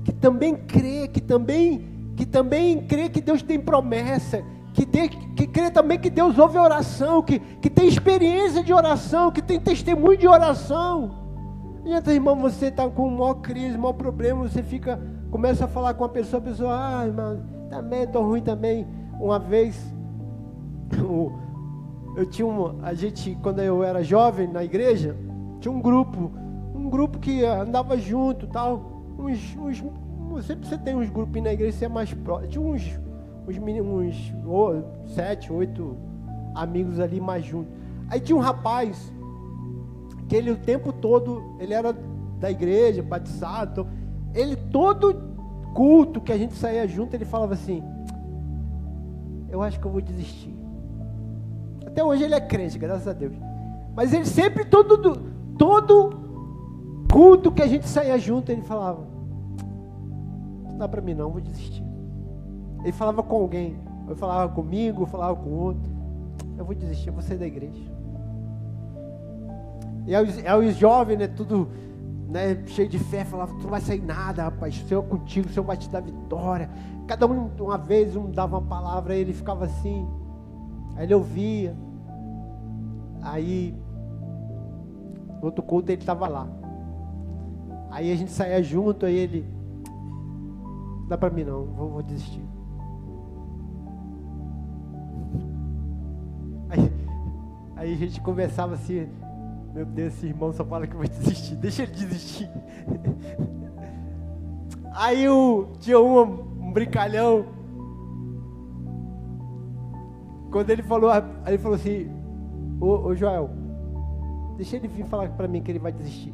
que 0.05 0.13
também 0.13 0.57
crê, 0.57 1.07
que 1.07 1.21
também, 1.21 2.13
que 2.17 2.27
também 2.27 2.85
crê 2.87 3.09
que 3.09 3.21
Deus 3.21 3.41
tem 3.41 3.61
promessa, 3.61 4.43
que, 4.75 4.85
de, 4.85 5.09
que 5.09 5.47
crê 5.47 5.71
também 5.71 5.97
que 5.97 6.11
Deus 6.11 6.37
ouve 6.39 6.59
oração, 6.59 7.23
que, 7.23 7.39
que 7.39 7.71
tem 7.71 7.87
experiência 7.87 8.65
de 8.65 8.73
oração, 8.73 9.31
que 9.31 9.41
tem 9.41 9.61
testemunho 9.61 10.19
de 10.19 10.27
oração. 10.27 11.11
E 11.85 11.93
então, 11.93 12.13
irmão, 12.13 12.35
você 12.37 12.67
está 12.67 12.89
com 12.89 13.09
maior 13.11 13.35
crise, 13.35 13.79
maior 13.79 13.93
problema, 13.93 14.49
você 14.49 14.63
fica, 14.63 15.01
começa 15.31 15.67
a 15.67 15.69
falar 15.69 15.95
com 15.95 16.03
a 16.03 16.09
pessoa, 16.09 16.41
a 16.41 16.45
pessoa, 16.45 16.73
ah, 16.75 17.07
irmão, 17.07 17.58
também 17.71 18.03
estou 18.03 18.23
ruim 18.23 18.43
também. 18.43 18.87
Uma 19.21 19.39
vez, 19.39 19.95
eu 22.17 22.27
tinha 22.27 22.47
um, 22.47 22.79
a 22.83 22.95
gente 22.95 23.37
quando 23.43 23.61
eu 23.61 23.83
era 23.83 24.03
jovem 24.03 24.49
na 24.49 24.65
igreja 24.65 25.17
tinha 25.61 25.73
um 25.73 25.81
grupo, 25.81 26.31
um 26.75 26.89
grupo 26.89 27.19
que 27.19 27.45
andava 27.45 27.97
junto, 27.99 28.47
tal, 28.47 29.03
uns, 29.19 29.57
uns 29.57 29.83
sempre 30.45 30.69
você 30.69 30.79
tem 30.79 30.95
uns 30.95 31.11
grupinhos 31.11 31.47
na 31.47 31.53
igreja, 31.53 31.77
você 31.77 31.85
é 31.87 31.89
mais 31.89 32.13
próximo. 32.15 32.51
Tinha 32.51 32.65
uns, 32.65 32.83
uns, 33.49 33.59
uns 33.59 34.35
oh, 34.47 35.09
sete, 35.09 35.53
oito 35.53 35.97
amigos 36.55 37.01
ali 37.01 37.21
mais 37.21 37.45
juntos. 37.45 37.73
Aí 38.09 38.21
tinha 38.21 38.37
um 38.37 38.41
rapaz 38.41 39.13
que 40.29 40.37
ele 40.37 40.51
o 40.51 40.57
tempo 40.57 40.93
todo 40.93 41.57
ele 41.59 41.75
era 41.75 41.95
da 42.39 42.51
igreja, 42.51 43.03
batizado, 43.03 43.81
então, 43.81 43.89
ele 44.35 44.55
todo 44.55 45.28
culto 45.75 46.21
que 46.21 46.33
a 46.33 46.39
gente 46.39 46.55
saía 46.55 46.87
junto, 46.87 47.15
ele 47.15 47.25
falava 47.25 47.55
assim: 47.55 47.83
Eu 49.49 49.63
acho 49.63 49.79
que 49.79 49.87
eu 49.87 49.91
vou 49.91 50.01
desistir. 50.01 50.55
Até 51.87 52.03
hoje 52.03 52.25
ele 52.25 52.35
é 52.35 52.41
crente, 52.41 52.79
graças 52.79 53.09
a 53.09 53.13
Deus. 53.13 53.35
Mas 53.95 54.13
ele 54.13 54.27
sempre, 54.27 54.65
todo, 54.65 55.17
todo 55.59 56.11
culto 57.11 57.51
que 57.51 57.63
a 57.63 57.67
gente 57.67 57.89
saía 57.89 58.19
junto, 58.19 58.53
ele 58.53 58.63
falava: 58.63 59.07
Não 60.69 60.79
dá 60.79 60.89
para 60.89 61.01
mim 61.01 61.15
não, 61.15 61.31
vou 61.31 61.41
desistir. 61.41 61.85
Ele 62.83 62.93
falava 62.93 63.23
com 63.23 63.37
alguém, 63.37 63.77
eu 64.09 64.17
falava 64.17 64.53
comigo, 64.53 65.03
eu 65.03 65.07
falava 65.07 65.37
com 65.37 65.51
outro. 65.51 65.89
Eu 66.57 66.65
vou 66.65 66.75
desistir, 66.75 67.09
eu 67.09 67.13
vou 67.13 67.23
sair 67.23 67.39
da 67.39 67.47
igreja. 67.47 67.83
E 70.07 70.15
aí 70.15 70.25
os, 70.25 70.39
aí 70.39 70.69
os 70.69 70.77
jovens, 70.77 71.19
né, 71.19 71.29
tudo 71.29 71.69
né, 72.29 72.63
cheio 72.67 72.89
de 72.89 72.99
fé, 72.99 73.25
falava, 73.25 73.55
tu 73.55 73.63
não 73.63 73.71
vai 73.71 73.81
sair 73.81 74.03
nada, 74.03 74.45
rapaz, 74.45 74.77
o 74.77 74.87
Senhor 74.87 75.05
é 75.05 75.09
contigo, 75.09 75.49
o 75.49 75.51
Senhor 75.51 75.65
vai 75.65 75.77
te 75.77 75.89
dar 75.89 76.01
vitória. 76.01 76.71
Cada 77.07 77.27
um, 77.27 77.51
uma 77.59 77.79
vez, 77.79 78.15
um 78.15 78.31
dava 78.31 78.59
uma 78.59 78.67
palavra, 78.67 79.15
ele 79.15 79.33
ficava 79.33 79.65
assim, 79.65 80.07
aí 80.97 81.05
ele 81.05 81.15
ouvia, 81.15 81.75
Aí, 83.23 83.75
no 85.41 85.47
outro 85.47 85.63
culto 85.63 85.91
ele 85.91 86.01
estava 86.01 86.29
lá. 86.29 86.49
Aí 87.91 88.13
a 88.13 88.17
gente 88.17 88.31
saía 88.31 88.63
junto, 88.63 89.07
aí 89.07 89.17
ele, 89.17 89.47
dá 91.09 91.17
para 91.17 91.31
mim 91.31 91.45
não, 91.45 91.65
vou, 91.67 91.91
vou 91.91 92.03
desistir. 92.03 92.43
Aí, 96.71 96.93
aí 97.77 97.93
a 97.95 97.97
gente 97.97 98.21
conversava 98.21 98.75
assim, 98.75 99.09
meu 99.73 99.85
Deus, 99.85 100.15
esse 100.15 100.27
irmão 100.27 100.53
só 100.53 100.65
fala 100.65 100.87
que 100.87 100.97
vai 100.97 101.09
desistir, 101.09 101.57
deixa 101.61 101.83
ele 101.83 101.93
desistir. 101.93 102.51
Aí 104.93 105.29
o, 105.29 105.69
tinha 105.79 106.01
um, 106.01 106.21
um 106.61 106.73
brincalhão, 106.73 107.47
quando 110.51 110.71
ele 110.71 110.83
falou, 110.83 111.11
ele 111.47 111.59
falou 111.59 111.77
assim, 111.77 112.19
Ô, 112.81 113.09
ô 113.09 113.15
Joel, 113.15 113.51
deixa 114.57 114.77
ele 114.77 114.87
vir 114.87 115.05
falar 115.05 115.29
para 115.31 115.49
mim 115.49 115.63
que 115.63 115.71
ele 115.71 115.79
vai 115.79 115.93
desistir. 115.93 116.33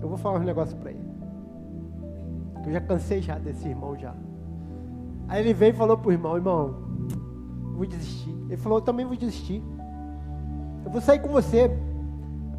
Eu 0.00 0.08
vou 0.08 0.18
falar 0.18 0.40
um 0.40 0.44
negócio 0.44 0.76
para 0.76 0.90
ele. 0.90 1.12
Eu 2.66 2.72
já 2.72 2.80
cansei 2.80 3.22
já 3.22 3.38
desse 3.38 3.68
irmão 3.68 3.96
já. 3.96 4.14
Aí 5.28 5.40
ele 5.40 5.54
veio 5.54 5.70
e 5.70 5.76
falou 5.76 5.96
pro 5.96 6.10
irmão, 6.10 6.36
irmão, 6.36 6.74
vou 7.74 7.86
desistir. 7.86 8.30
Ele 8.46 8.56
falou, 8.56 8.78
eu 8.78 8.82
também 8.82 9.06
vou 9.06 9.16
desistir. 9.16 9.62
Eu 10.84 10.90
vou 10.90 11.00
sair 11.00 11.20
com 11.20 11.28
você. 11.28 11.70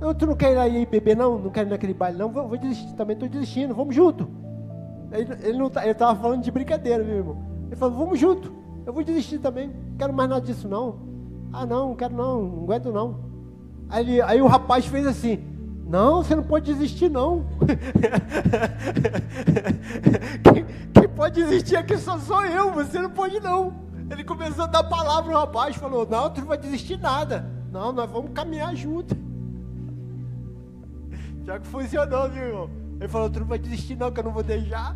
Eu, 0.02 0.14
tu 0.14 0.26
não 0.26 0.36
quer 0.36 0.54
ir 0.54 0.58
aí 0.58 0.86
beber 0.86 1.16
não? 1.16 1.40
Não 1.40 1.50
quer 1.50 1.66
ir 1.66 1.70
naquele 1.70 1.94
baile 1.94 2.18
não? 2.18 2.30
Vou, 2.30 2.48
vou 2.48 2.58
desistir 2.58 2.94
também, 2.96 3.14
estou 3.14 3.30
desistindo, 3.30 3.74
vamos 3.74 3.96
junto. 3.96 4.28
Ele, 5.12 5.28
ele, 5.44 5.58
não 5.58 5.70
tá, 5.70 5.84
ele 5.84 5.94
tava 5.94 6.20
falando 6.20 6.42
de 6.42 6.52
brincadeira, 6.52 7.04
meu 7.04 7.18
irmão. 7.18 7.38
Ele 7.68 7.76
falou, 7.76 7.98
vamos 7.98 8.20
junto. 8.20 8.52
Eu 8.86 8.92
vou 8.92 9.04
desistir 9.04 9.40
também. 9.40 9.68
Não 9.68 9.98
quero 9.98 10.14
mais 10.14 10.30
nada 10.30 10.46
disso 10.46 10.68
não. 10.68 11.00
Ah, 11.54 11.66
não, 11.66 11.90
não 11.90 11.96
quero 11.96 12.16
não, 12.16 12.42
não 12.42 12.64
aguento 12.64 12.92
não. 12.92 13.20
Aí, 13.90 14.04
ele, 14.04 14.22
aí 14.22 14.42
o 14.42 14.48
rapaz 14.48 14.86
fez 14.88 15.06
assim: 15.06 15.40
Não, 15.86 16.24
você 16.24 16.36
não 16.36 16.44
pode 16.44 16.74
desistir 16.74 17.10
não. 17.10 17.46
quem, 20.44 20.66
quem, 20.94 21.10
pode 21.10 21.44
desistir 21.44 21.76
aqui 21.76 21.96
só 21.98 22.18
sou 22.18 22.44
eu, 22.44 22.72
você 22.72 23.00
não 23.00 23.12
pode 23.12 23.40
não. 23.40 23.72
Ele 24.10 24.24
começou 24.24 24.64
a 24.64 24.68
dar 24.68 24.84
palavra 24.84 25.32
ao 25.34 25.42
rapaz, 25.42 25.76
falou: 25.76 26.08
Não, 26.10 26.32
tu 26.32 26.42
não 26.42 26.48
vai 26.48 26.58
desistir 26.58 27.00
nada. 27.00 27.48
Não, 27.74 27.92
nós 27.92 28.10
vamos 28.10 28.32
caminhar 28.34 28.74
junto. 28.76 29.14
Já 31.44 31.60
que 31.60 31.66
funcionou, 31.66 32.30
viu, 32.30 32.44
irmão? 32.44 32.70
Ele 33.00 33.08
falou: 33.08 33.32
Tu 33.32 33.40
não 33.40 33.48
vai 33.48 33.58
desistir 33.58 33.96
não, 33.96 34.12
que 34.12 34.20
eu 34.20 34.24
não 34.24 34.32
vou 34.32 34.44
deixar. 34.44 34.96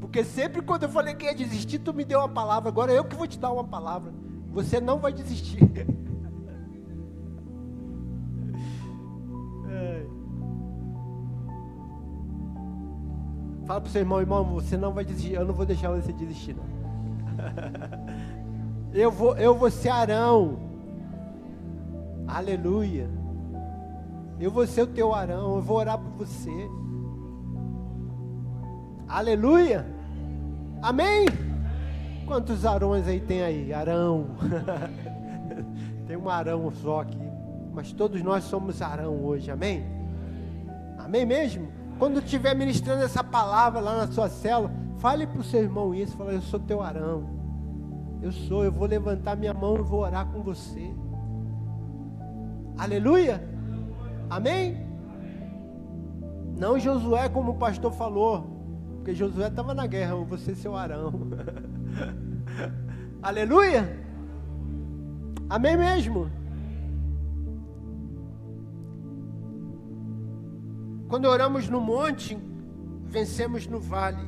Porque 0.00 0.22
sempre 0.22 0.62
quando 0.62 0.84
eu 0.84 0.88
falei 0.88 1.12
que 1.14 1.24
ia 1.24 1.34
desistir, 1.34 1.80
tu 1.80 1.92
me 1.92 2.04
deu 2.04 2.20
uma 2.20 2.28
palavra. 2.28 2.68
Agora 2.68 2.92
eu 2.92 3.04
que 3.04 3.16
vou 3.16 3.26
te 3.26 3.36
dar 3.36 3.50
uma 3.50 3.64
palavra. 3.64 4.14
Você 4.52 4.80
não 4.80 5.00
vai 5.00 5.12
desistir. 5.12 5.58
Fala 13.66 13.80
pro 13.80 13.90
seu 13.90 14.00
irmão, 14.00 14.20
irmão, 14.20 14.44
você 14.44 14.76
não 14.76 14.92
vai 14.92 15.04
desistir, 15.04 15.32
eu 15.32 15.44
não 15.44 15.52
vou 15.52 15.66
deixar 15.66 15.90
você 15.90 16.12
desistir. 16.12 16.54
Não. 16.54 16.64
Eu 18.94 19.10
vou, 19.10 19.36
eu 19.36 19.54
vou 19.54 19.70
ser 19.70 19.90
Arão. 19.90 20.65
Aleluia. 22.26 23.08
Eu 24.38 24.50
vou 24.50 24.66
ser 24.66 24.82
o 24.82 24.86
teu 24.86 25.14
Arão, 25.14 25.56
eu 25.56 25.62
vou 25.62 25.78
orar 25.78 25.98
por 25.98 26.26
você. 26.26 26.50
Aleluia. 29.08 29.86
Amém? 30.82 31.26
Quantos 32.26 32.66
Arões 32.66 33.06
aí 33.06 33.20
tem 33.20 33.42
aí? 33.42 33.72
Arão. 33.72 34.26
tem 36.06 36.16
um 36.16 36.28
Arão 36.28 36.70
só 36.72 37.00
aqui. 37.00 37.18
Mas 37.72 37.92
todos 37.92 38.22
nós 38.22 38.44
somos 38.44 38.82
Arão 38.82 39.24
hoje, 39.24 39.50
amém? 39.50 39.84
Amém 40.98 41.24
mesmo? 41.24 41.68
Quando 41.98 42.18
estiver 42.18 42.54
ministrando 42.54 43.04
essa 43.04 43.22
palavra 43.22 43.80
lá 43.80 43.96
na 43.98 44.08
sua 44.08 44.28
cela, 44.28 44.70
fale 44.98 45.26
para 45.26 45.40
o 45.40 45.44
seu 45.44 45.62
irmão 45.62 45.94
isso, 45.94 46.16
fala, 46.16 46.32
eu 46.32 46.42
sou 46.42 46.58
teu 46.58 46.82
Arão. 46.82 47.24
Eu 48.20 48.32
sou, 48.32 48.64
eu 48.64 48.72
vou 48.72 48.88
levantar 48.88 49.36
minha 49.36 49.54
mão 49.54 49.76
e 49.76 49.82
vou 49.82 50.00
orar 50.00 50.26
com 50.26 50.42
você. 50.42 50.92
Aleluia? 52.78 53.42
Amém? 54.28 54.86
Não 56.58 56.78
Josué, 56.78 57.28
como 57.28 57.52
o 57.52 57.56
pastor 57.56 57.92
falou, 57.92 58.96
porque 58.96 59.14
Josué 59.14 59.48
estava 59.48 59.74
na 59.74 59.86
guerra, 59.86 60.14
você 60.16 60.54
seu 60.54 60.76
Arão. 60.76 61.12
Aleluia? 63.22 64.04
Amém 65.48 65.76
mesmo? 65.76 66.30
Quando 71.08 71.26
oramos 71.26 71.68
no 71.68 71.80
monte, 71.80 72.36
vencemos 73.04 73.66
no 73.66 73.78
vale. 73.78 74.26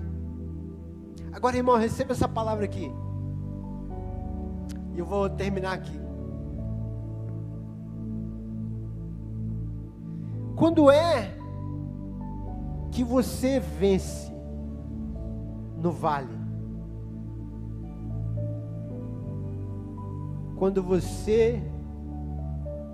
Agora, 1.32 1.56
irmão, 1.56 1.76
receba 1.76 2.12
essa 2.12 2.28
palavra 2.28 2.64
aqui. 2.64 2.90
E 4.94 4.98
eu 4.98 5.04
vou 5.04 5.28
terminar 5.28 5.72
aqui. 5.74 6.07
Quando 10.58 10.90
é 10.90 11.36
que 12.90 13.04
você 13.04 13.60
vence 13.60 14.32
no 15.76 15.92
vale? 15.92 16.36
Quando 20.56 20.82
você 20.82 21.62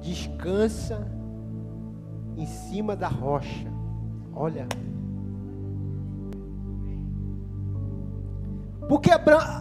descansa 0.02 1.10
em 2.36 2.46
cima 2.46 2.94
da 2.94 3.08
rocha. 3.08 3.72
Olha. 4.34 4.68
Porque 8.86 9.10
a, 9.10 9.16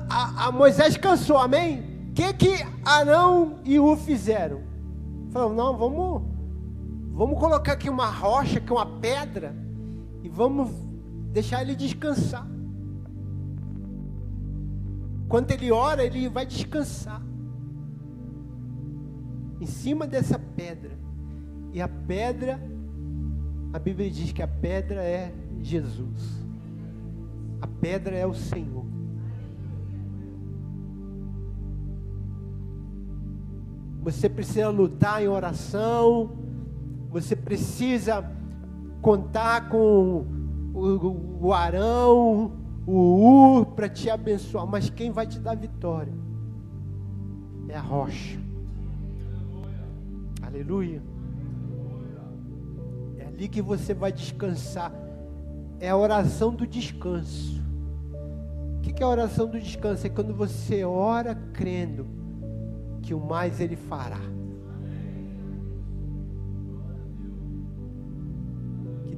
a, 0.10 0.48
a 0.48 0.52
Moisés 0.52 0.98
cansou, 0.98 1.38
amém? 1.38 2.10
O 2.10 2.14
que 2.14 2.34
que 2.34 2.54
Arão 2.84 3.60
e 3.64 3.80
U 3.80 3.96
fizeram? 3.96 4.62
Falaram, 5.32 5.56
não, 5.56 5.78
vamos, 5.78 6.33
vamos 7.14 7.40
colocar 7.40 7.74
aqui 7.74 7.90
uma 7.90 8.10
rocha, 8.10 8.60
que 8.60 8.72
é 8.72 8.76
uma 8.76 9.00
pedra, 9.00 9.56
e 10.22 10.28
vamos 10.28 10.70
deixar 11.32 11.62
ele 11.62 11.76
descansar. 11.76 12.48
Quando 15.30 15.52
ele 15.52 15.72
ora, 15.72 16.04
ele 16.04 16.28
vai 16.28 16.46
descansar 16.46 17.22
em 19.60 19.66
cima 19.66 20.06
dessa 20.06 20.38
pedra. 20.38 20.92
E 21.72 21.82
a 21.82 21.88
pedra, 21.88 22.60
a 23.72 23.80
Bíblia 23.80 24.12
diz 24.12 24.32
que 24.32 24.42
a 24.42 24.48
pedra 24.48 25.02
é 25.02 25.34
Jesus. 25.62 26.46
A 27.62 27.68
pedra 27.68 28.16
é 28.16 28.28
o 28.28 28.34
Senhor. 28.34 28.86
Você 34.02 34.28
precisa 34.28 34.70
lutar 34.70 35.24
em 35.24 35.30
oração. 35.30 36.43
Você 37.14 37.36
precisa 37.36 38.30
contar 39.02 39.70
com 39.70 40.26
o, 40.74 41.46
o 41.48 41.54
Arão, 41.54 42.52
o 42.86 43.60
Ur 43.60 43.66
para 43.68 43.88
te 43.88 44.10
abençoar. 44.10 44.68
Mas 44.68 44.90
quem 44.90 45.12
vai 45.12 45.26
te 45.26 45.40
dar 45.40 45.56
vitória 45.56 46.14
é 47.70 47.78
a 47.78 47.82
rocha. 47.82 48.38
Aleluia 50.42 51.02
ali 53.34 53.48
que 53.48 53.62
você 53.62 53.94
vai 53.94 54.12
descansar. 54.12 54.92
É 55.80 55.90
a 55.90 55.98
oração 55.98 56.54
do 56.54 56.66
descanso. 56.66 57.62
O 58.78 58.82
que 58.82 59.02
é 59.02 59.06
a 59.06 59.10
oração 59.10 59.48
do 59.48 59.60
descanso? 59.60 60.06
É 60.06 60.10
quando 60.10 60.34
você 60.34 60.84
ora 60.84 61.36
crendo 61.54 62.06
que 63.02 63.14
o 63.14 63.20
mais 63.20 63.60
Ele 63.60 63.76
fará. 63.76 64.22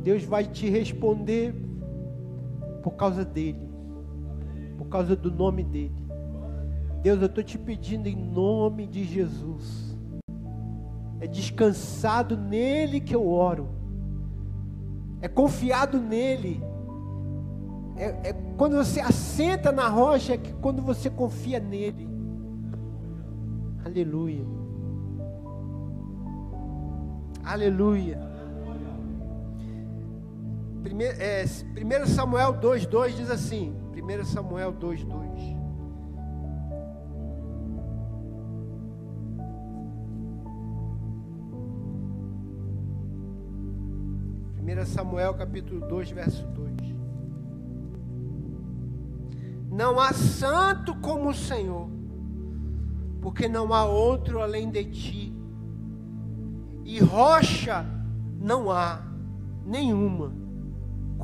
Deus 0.05 0.23
vai 0.23 0.45
te 0.45 0.69
responder 0.69 1.53
por 2.81 2.91
causa 2.91 3.25
dele, 3.25 3.67
por 4.77 4.87
causa 4.87 5.17
do 5.17 5.29
nome 5.29 5.65
dele. 5.65 6.05
Deus, 7.03 7.19
eu 7.19 7.25
estou 7.25 7.43
te 7.43 7.57
pedindo 7.57 8.07
em 8.07 8.15
nome 8.15 8.87
de 8.87 9.03
Jesus. 9.03 9.97
É 11.19 11.27
descansado 11.27 12.37
nele 12.37 13.01
que 13.01 13.13
eu 13.13 13.27
oro 13.27 13.75
é 15.25 15.27
confiado 15.27 15.99
nele. 15.99 16.61
É, 17.97 18.29
é, 18.29 18.33
quando 18.57 18.75
você 18.75 18.99
assenta 18.99 19.71
na 19.71 19.87
rocha, 19.87 20.33
é 20.33 20.37
que 20.37 20.53
quando 20.53 20.83
você 20.83 21.09
confia 21.09 21.59
nele. 21.59 22.07
Aleluia. 23.83 24.45
Aleluia. 27.43 28.34
Primeiro, 30.85 31.19
é, 31.19 31.43
1 31.43 32.05
Samuel 32.05 32.53
2,2 32.61 33.15
diz 33.15 33.31
assim: 33.31 33.75
1 33.91 34.23
Samuel 34.23 34.71
2,2. 34.73 35.57
1 44.61 44.85
Samuel 44.85 45.33
capítulo 45.33 45.87
2, 45.87 46.11
verso 46.11 46.45
2. 46.49 46.95
Não 49.71 49.99
há 49.99 50.13
santo 50.13 50.93
como 50.97 51.29
o 51.29 51.33
Senhor, 51.33 51.89
porque 53.23 53.47
não 53.47 53.73
há 53.73 53.85
outro 53.85 54.39
além 54.39 54.69
de 54.69 54.85
ti, 54.85 55.35
e 56.83 56.99
rocha 56.99 57.83
não 58.39 58.69
há 58.69 59.01
nenhuma 59.65 60.44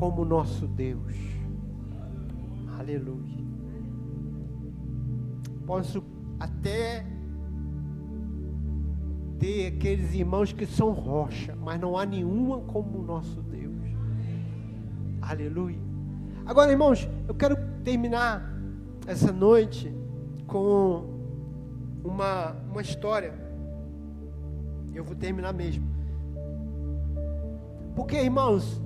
como 0.02 0.26
nosso 0.26 0.68
Deus. 0.68 1.14
Aleluia. 2.80 3.38
Posso 5.64 6.04
até 6.40 7.06
ter 9.38 9.68
aqueles 9.68 10.12
irmãos 10.16 10.52
que 10.52 10.66
são 10.66 10.90
rocha, 10.90 11.56
mas 11.56 11.80
não 11.80 11.96
há 11.96 12.04
nenhuma 12.04 12.62
como 12.62 12.98
o 12.98 13.04
nosso 13.04 13.44
Deus. 13.44 13.78
Aleluia. 15.22 15.78
Agora, 16.48 16.72
irmãos, 16.72 17.08
eu 17.28 17.36
quero 17.36 17.56
terminar 17.84 18.42
essa 19.06 19.32
noite 19.32 19.96
com 20.48 21.06
uma, 22.04 22.56
uma 22.72 22.82
história. 22.82 23.36
Eu 24.96 25.04
vou 25.04 25.16
terminar 25.16 25.54
mesmo. 25.54 25.88
Porque, 27.96 28.16
irmãos, 28.16 28.82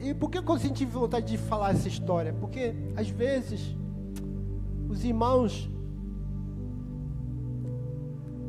e 0.00 0.14
por 0.14 0.30
que 0.30 0.38
eu 0.38 0.58
senti 0.58 0.84
vontade 0.84 1.26
de 1.26 1.38
falar 1.38 1.70
essa 1.70 1.88
história? 1.88 2.32
Porque 2.32 2.74
às 2.96 3.08
vezes 3.08 3.76
os 4.88 5.04
irmãos 5.04 5.70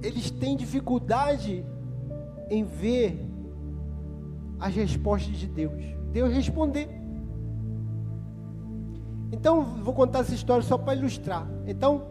eles 0.01 0.31
têm 0.31 0.55
dificuldade 0.55 1.65
em 2.49 2.63
ver 2.63 3.25
as 4.59 4.73
respostas 4.75 5.37
de 5.37 5.47
Deus. 5.47 5.83
Deus 6.11 6.33
responder. 6.33 6.89
Então, 9.31 9.63
vou 9.63 9.93
contar 9.93 10.19
essa 10.19 10.33
história 10.33 10.63
só 10.63 10.77
para 10.77 10.95
ilustrar. 10.95 11.47
Então, 11.67 12.07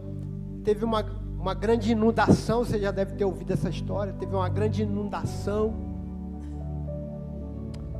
teve 0.63 0.85
uma, 0.85 1.03
uma 1.37 1.53
grande 1.53 1.91
inundação, 1.91 2.63
você 2.63 2.79
já 2.79 2.91
deve 2.91 3.13
ter 3.15 3.25
ouvido 3.25 3.51
essa 3.51 3.69
história. 3.69 4.13
Teve 4.13 4.33
uma 4.33 4.49
grande 4.49 4.83
inundação. 4.83 5.88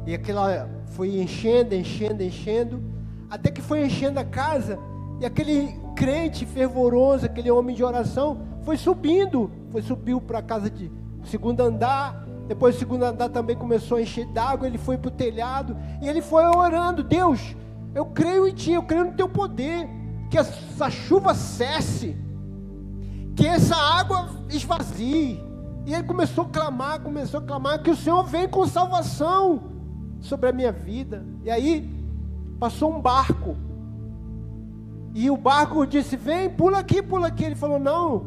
E 0.09 0.15
aquela 0.15 0.67
foi 0.87 1.21
enchendo, 1.21 1.75
enchendo, 1.75 2.23
enchendo. 2.23 2.83
Até 3.29 3.51
que 3.51 3.61
foi 3.61 3.85
enchendo 3.85 4.19
a 4.19 4.23
casa. 4.23 4.79
E 5.21 5.25
aquele 5.25 5.79
crente 5.95 6.47
fervoroso, 6.47 7.27
aquele 7.27 7.51
homem 7.51 7.75
de 7.75 7.83
oração, 7.83 8.41
foi 8.63 8.75
subindo, 8.75 9.51
foi 9.71 9.83
subiu 9.83 10.19
para 10.19 10.39
a 10.39 10.41
casa 10.41 10.67
de 10.67 10.91
segundo 11.25 11.61
andar, 11.61 12.25
Depois 12.47 12.75
o 12.75 12.79
segundo 12.79 13.03
andar 13.03 13.29
também 13.29 13.55
começou 13.55 13.99
a 13.99 14.01
encher 14.01 14.25
d'água, 14.25 14.65
ele 14.65 14.79
foi 14.79 14.97
para 14.97 15.09
o 15.09 15.11
telhado 15.11 15.77
e 16.01 16.09
ele 16.09 16.23
foi 16.23 16.43
orando, 16.43 17.03
Deus, 17.03 17.55
eu 17.93 18.07
creio 18.07 18.47
em 18.47 18.53
Ti, 18.55 18.71
eu 18.71 18.81
creio 18.81 19.05
no 19.05 19.11
Teu 19.11 19.29
poder, 19.29 19.87
que 20.31 20.39
essa 20.39 20.89
chuva 20.89 21.35
cesse, 21.35 22.17
que 23.35 23.45
essa 23.45 23.75
água 23.75 24.27
esvazie. 24.49 25.39
E 25.85 25.93
ele 25.93 26.03
começou 26.03 26.45
a 26.45 26.49
clamar, 26.49 26.99
começou 27.01 27.41
a 27.41 27.43
clamar 27.43 27.83
que 27.83 27.91
o 27.91 27.95
Senhor 27.95 28.23
vem 28.23 28.47
com 28.47 28.65
salvação 28.65 29.77
sobre 30.21 30.49
a 30.49 30.53
minha 30.53 30.71
vida. 30.71 31.25
E 31.43 31.49
aí 31.49 31.89
passou 32.59 32.93
um 32.93 33.01
barco. 33.01 33.55
E 35.13 35.29
o 35.29 35.37
barco 35.37 35.85
disse: 35.85 36.15
Vem, 36.15 36.49
pula 36.49 36.79
aqui, 36.79 37.01
pula 37.01 37.27
aqui. 37.27 37.43
Ele 37.43 37.55
falou: 37.55 37.79
Não, 37.79 38.25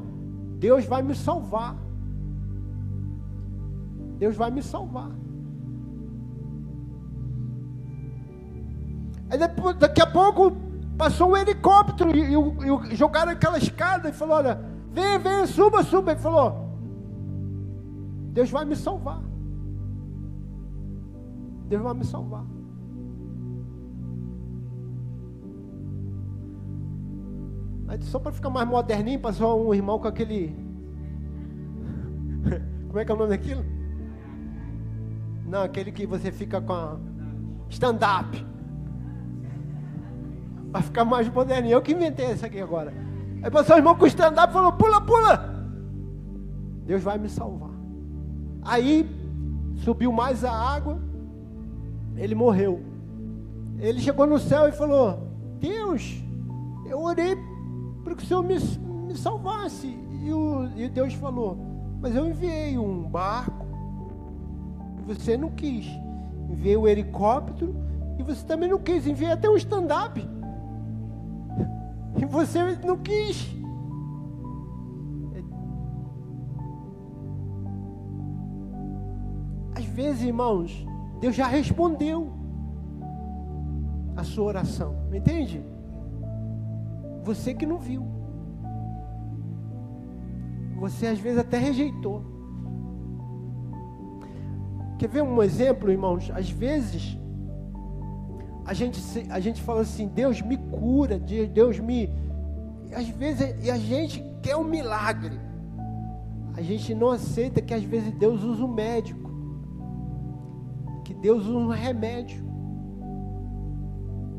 Deus 0.58 0.84
vai 0.84 1.02
me 1.02 1.14
salvar. 1.14 1.76
Deus 4.18 4.36
vai 4.36 4.50
me 4.50 4.62
salvar. 4.62 5.10
Aí 9.30 9.38
depois, 9.38 9.76
daqui 9.76 10.02
a 10.02 10.06
pouco 10.06 10.52
passou 10.98 11.30
um 11.30 11.36
helicóptero 11.36 12.14
e, 12.14 12.34
e, 12.34 12.92
e 12.92 12.96
jogaram 12.96 13.32
aquela 13.32 13.58
escada 13.58 14.08
e 14.08 14.12
falou: 14.12 14.36
Olha, 14.36 14.60
vem, 14.90 15.18
vem, 15.18 15.46
suba, 15.46 15.82
suba. 15.82 16.12
Ele 16.12 16.20
falou: 16.20 16.68
Deus 18.32 18.50
vai 18.50 18.64
me 18.64 18.76
salvar. 18.76 19.31
Deus 21.72 21.82
vai 21.82 21.94
me 21.94 22.04
salvar. 22.04 22.44
Aí, 27.88 28.02
só 28.02 28.18
para 28.18 28.30
ficar 28.30 28.50
mais 28.50 28.68
moderninho, 28.68 29.18
passou 29.18 29.66
um 29.66 29.72
irmão 29.72 29.98
com 29.98 30.06
aquele. 30.06 30.54
Como 32.88 32.98
é 32.98 33.06
que 33.06 33.10
é 33.10 33.14
o 33.14 33.16
nome 33.16 33.30
daquilo? 33.30 33.64
Não, 35.46 35.62
aquele 35.62 35.90
que 35.90 36.06
você 36.06 36.30
fica 36.30 36.60
com 36.60 36.74
a 36.74 36.98
stand-up. 37.70 38.46
Vai 40.72 40.82
ficar 40.82 41.06
mais 41.06 41.26
moderninho. 41.26 41.72
Eu 41.72 41.80
que 41.80 41.92
inventei 41.92 42.32
isso 42.32 42.44
aqui 42.44 42.60
agora. 42.60 42.92
Aí 43.42 43.50
passou 43.50 43.76
o 43.76 43.78
irmão 43.78 43.94
com 43.94 44.06
stand-up 44.06 44.50
e 44.50 44.52
falou: 44.52 44.72
pula, 44.72 45.00
pula. 45.00 45.66
Deus 46.84 47.02
vai 47.02 47.16
me 47.16 47.30
salvar. 47.30 47.70
Aí 48.60 49.08
subiu 49.76 50.12
mais 50.12 50.44
a 50.44 50.52
água. 50.52 51.11
Ele 52.16 52.34
morreu. 52.34 52.80
Ele 53.78 54.00
chegou 54.00 54.26
no 54.26 54.38
céu 54.38 54.68
e 54.68 54.72
falou: 54.72 55.18
Deus, 55.58 56.22
eu 56.86 57.00
orei 57.00 57.36
para 58.04 58.14
que 58.14 58.22
o 58.22 58.26
Senhor 58.26 58.42
me, 58.42 58.56
me 59.06 59.16
salvasse. 59.16 59.98
E, 60.22 60.32
o, 60.32 60.68
e 60.76 60.88
Deus 60.88 61.14
falou: 61.14 61.56
Mas 62.00 62.14
eu 62.14 62.26
enviei 62.26 62.78
um 62.78 63.02
barco 63.02 63.62
você 65.06 65.36
não 65.36 65.50
quis. 65.50 65.86
Enviei 66.48 66.76
o 66.76 66.82
um 66.82 66.88
helicóptero 66.88 67.74
e 68.18 68.22
você 68.22 68.44
também 68.44 68.68
não 68.68 68.78
quis. 68.78 69.06
Enviei 69.06 69.32
até 69.32 69.48
um 69.48 69.56
stand-up 69.56 70.20
e 72.16 72.24
você 72.24 72.76
não 72.84 72.98
quis. 72.98 73.50
Às 79.74 79.84
vezes, 79.86 80.22
irmãos, 80.22 80.86
Deus 81.22 81.36
já 81.36 81.46
respondeu 81.46 82.32
a 84.16 84.24
sua 84.24 84.46
oração, 84.46 84.96
entende? 85.14 85.64
Você 87.22 87.54
que 87.54 87.64
não 87.64 87.78
viu. 87.78 88.04
Você 90.80 91.06
às 91.06 91.20
vezes 91.20 91.38
até 91.38 91.58
rejeitou. 91.58 92.24
Quer 94.98 95.08
ver 95.08 95.22
um 95.22 95.40
exemplo, 95.40 95.92
irmãos? 95.92 96.28
Às 96.34 96.50
vezes 96.50 97.16
a 98.66 98.74
gente, 98.74 99.00
a 99.30 99.38
gente 99.38 99.62
fala 99.62 99.82
assim, 99.82 100.08
Deus 100.08 100.42
me 100.42 100.56
cura, 100.56 101.20
Deus 101.20 101.78
me. 101.78 102.10
Às 102.92 103.08
vezes 103.10 103.64
e 103.64 103.70
a 103.70 103.78
gente 103.78 104.20
quer 104.42 104.56
um 104.56 104.64
milagre. 104.64 105.38
A 106.56 106.62
gente 106.62 106.92
não 106.96 107.12
aceita 107.12 107.62
que 107.62 107.72
às 107.72 107.84
vezes 107.84 108.12
Deus 108.14 108.42
usa 108.42 108.64
um 108.64 108.74
médico. 108.74 109.21
Deus 111.22 111.46
usa 111.46 111.56
um 111.56 111.68
remédio. 111.68 112.44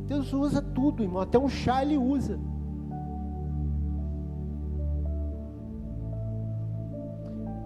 Deus 0.06 0.34
usa 0.34 0.62
tudo, 0.62 1.02
irmão. 1.02 1.22
Até 1.22 1.40
um 1.40 1.48
chá 1.48 1.82
ele 1.82 1.98
usa. 1.98 2.38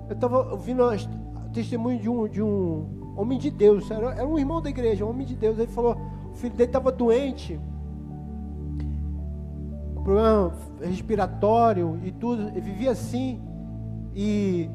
Eu 0.07 0.13
estava 0.13 0.51
ouvindo 0.51 0.83
o 0.83 1.49
testemunho 1.51 1.99
de 1.99 2.07
um, 2.07 2.27
de 2.27 2.41
um 2.41 3.13
homem 3.17 3.39
de 3.39 3.49
Deus, 3.49 3.89
era, 3.89 4.13
era 4.13 4.27
um 4.27 4.37
irmão 4.37 4.61
da 4.61 4.69
igreja, 4.69 5.03
um 5.03 5.09
homem 5.09 5.25
de 5.25 5.35
Deus. 5.35 5.57
Ele 5.57 5.71
falou: 5.71 5.97
o 6.31 6.35
filho 6.35 6.53
dele 6.53 6.69
estava 6.69 6.91
doente, 6.91 7.59
problema 9.95 10.53
respiratório 10.79 11.99
e 12.03 12.11
tudo, 12.11 12.49
ele 12.49 12.61
vivia 12.61 12.91
assim, 12.91 13.41
e 14.15 14.69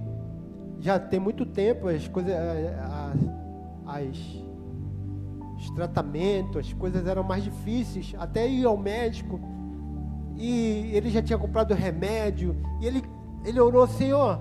já 0.81 0.99
tem 0.99 1.21
muito 1.21 1.47
tempo 1.47 1.89
as 1.89 2.07
coisas, 2.09 2.35
as, 2.35 3.42
as, 3.99 4.17
os 5.57 5.71
tratamentos, 5.71 6.67
as 6.67 6.73
coisas 6.73 7.07
eram 7.07 7.23
mais 7.23 7.45
difíceis, 7.45 8.15
até 8.19 8.49
ir 8.49 8.65
ao 8.65 8.77
médico, 8.77 9.41
e 10.37 10.91
ele 10.93 11.11
já 11.11 11.23
tinha 11.23 11.39
comprado 11.39 11.75
remédio, 11.75 12.57
e 12.81 12.87
ele, 12.87 13.03
ele 13.45 13.61
orou, 13.61 13.87
Senhor, 13.87 14.41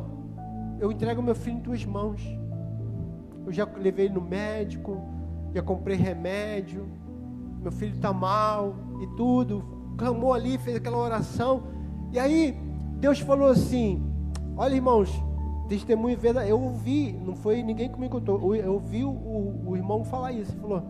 eu 0.79 0.91
entrego 0.91 1.21
meu 1.21 1.35
filho 1.35 1.57
em 1.57 1.61
tuas 1.61 1.85
mãos. 1.85 2.21
Eu 3.45 3.51
já 3.51 3.67
levei 3.77 4.05
ele 4.05 4.15
no 4.15 4.21
médico, 4.21 4.99
já 5.53 5.61
comprei 5.61 5.95
remédio, 5.95 6.87
meu 7.61 7.71
filho 7.71 7.93
está 7.93 8.11
mal 8.11 8.75
e 9.01 9.07
tudo. 9.15 9.63
Clamou 9.97 10.33
ali, 10.33 10.57
fez 10.57 10.77
aquela 10.77 10.97
oração. 10.97 11.63
E 12.11 12.17
aí 12.17 12.57
Deus 12.97 13.19
falou 13.19 13.49
assim: 13.49 14.03
Olha, 14.57 14.73
irmãos, 14.73 15.11
testemunho 15.75 16.17
verdade. 16.17 16.49
Eu 16.49 16.61
ouvi, 16.61 17.13
não 17.13 17.35
foi 17.35 17.63
ninguém 17.63 17.89
que 17.89 17.99
me 17.99 18.09
contou. 18.09 18.55
Eu 18.55 18.73
ouvi 18.73 19.03
o, 19.03 19.09
o, 19.09 19.69
o 19.69 19.77
irmão 19.77 20.03
falar 20.03 20.31
isso. 20.31 20.55
Falou: 20.57 20.83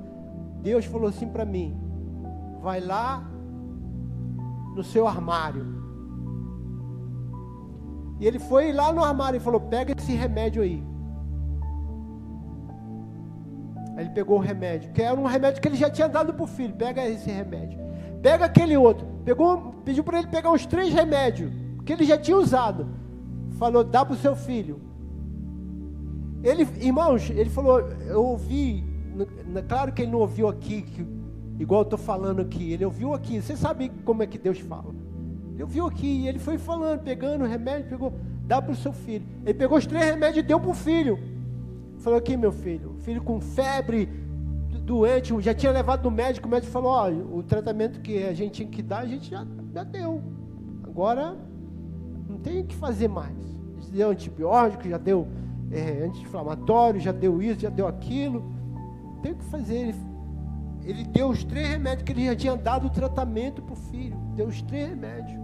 Deus 0.62 0.86
falou 0.86 1.08
assim 1.08 1.28
para 1.28 1.46
mim: 1.46 1.78
Vai 2.62 2.80
lá 2.80 3.24
no 4.76 4.84
seu 4.84 5.08
armário 5.08 5.82
e 8.22 8.28
ele 8.28 8.38
foi 8.38 8.72
lá 8.72 8.94
no 8.94 9.04
armário 9.04 9.38
e 9.38 9.40
falou: 9.40 9.60
Pega 9.60 9.96
esse 9.98 10.14
remédio 10.14 10.62
aí. 10.62 10.84
Aí 13.98 14.06
ele 14.06 14.12
pegou 14.12 14.38
o 14.38 14.42
remédio, 14.42 14.92
que 14.94 15.02
era 15.02 15.20
um 15.20 15.26
remédio 15.26 15.60
que 15.60 15.68
ele 15.68 15.76
já 15.76 15.90
tinha 15.90 16.08
dado 16.08 16.32
para 16.32 16.44
o 16.44 16.48
filho. 16.48 16.76
Pega 16.76 17.04
esse 17.08 17.32
remédio. 17.32 17.80
Pega 18.22 18.46
aquele 18.46 18.78
outro. 18.78 19.08
Pegou, 19.26 19.74
pediu 19.84 20.04
para 20.04 20.20
ele 20.20 20.28
pegar 20.28 20.52
uns 20.52 20.68
três 20.68 20.94
remédios 20.94 21.52
que 21.84 21.92
ele 21.92 22.06
já 22.06 22.16
tinha 22.16 22.38
usado. 22.38 22.88
Falou: 23.62 23.84
Dá 23.84 24.04
para 24.04 24.16
o 24.16 24.18
seu 24.18 24.36
filho. 24.36 24.82
Ele, 26.44 26.68
irmãos, 26.84 27.30
ele 27.30 27.52
falou: 27.52 27.80
Eu 28.08 28.24
ouvi. 28.24 28.84
Claro 29.68 29.94
que 29.94 30.02
ele 30.02 30.12
não 30.12 30.22
ouviu 30.22 30.48
aqui, 30.48 30.82
que, 30.82 31.06
igual 31.60 31.82
eu 31.82 31.84
estou 31.84 32.00
falando 32.00 32.42
aqui. 32.42 32.74
Ele 32.74 32.84
ouviu 32.84 33.14
aqui. 33.14 33.40
Você 33.40 33.56
sabe 33.56 33.92
como 34.04 34.24
é 34.24 34.26
que 34.26 34.40
Deus 34.40 34.58
fala. 34.58 34.96
Eu 35.60 35.68
vi 35.68 35.80
aqui, 35.80 36.26
ele 36.26 36.40
foi 36.40 36.58
falando, 36.58 37.02
pegando 37.02 37.44
o 37.44 37.48
remédio, 37.48 37.88
pegou, 37.88 38.12
dá 38.48 38.60
para 38.60 38.72
o 38.72 38.76
seu 38.76 38.94
filho. 38.94 39.28
Ele 39.46 39.54
pegou 39.54 39.78
os 39.78 39.86
três 39.86 40.06
remédios 40.06 40.44
e 40.44 40.48
deu 40.48 40.60
para 40.60 40.72
o 40.72 40.74
filho. 40.74 41.20
Falou 42.00 42.18
aqui, 42.18 42.36
meu 42.36 42.52
filho, 42.52 42.96
filho 43.02 43.22
com 43.22 43.40
febre, 43.40 44.10
doente, 44.84 45.40
já 45.40 45.54
tinha 45.54 45.72
levado 45.72 46.04
no 46.06 46.10
médico, 46.10 46.48
o 46.48 46.50
médico 46.50 46.72
falou, 46.72 46.90
ó, 46.90 47.12
o 47.12 47.44
tratamento 47.44 48.02
que 48.02 48.24
a 48.24 48.34
gente 48.34 48.54
tinha 48.54 48.68
que 48.68 48.82
dar, 48.82 49.02
a 49.02 49.06
gente 49.06 49.30
já, 49.30 49.46
já 49.72 49.84
deu. 49.84 50.20
Agora 50.84 51.38
tem 52.44 52.66
que 52.66 52.76
fazer 52.76 53.08
mais. 53.08 53.38
Já 53.82 53.92
deu 53.92 54.10
antibiótico, 54.12 54.88
já 54.88 54.98
deu 54.98 55.28
é, 55.72 56.06
anti-inflamatório, 56.06 57.00
já 57.00 57.12
deu 57.12 57.42
isso, 57.42 57.60
já 57.60 57.70
deu 57.70 57.88
aquilo. 57.88 58.44
Tem 59.22 59.34
que 59.34 59.44
fazer. 59.46 59.76
Ele, 59.76 59.96
ele 60.84 61.04
deu 61.06 61.30
os 61.30 61.44
três 61.44 61.68
remédios 61.68 62.04
que 62.04 62.12
ele 62.12 62.26
já 62.26 62.36
tinha 62.36 62.56
dado 62.56 62.88
o 62.88 62.90
tratamento 62.90 63.62
para 63.62 63.74
o 63.74 63.78
filho. 63.78 64.18
Deu 64.36 64.48
os 64.48 64.62
três 64.62 64.90
remédios 64.90 65.40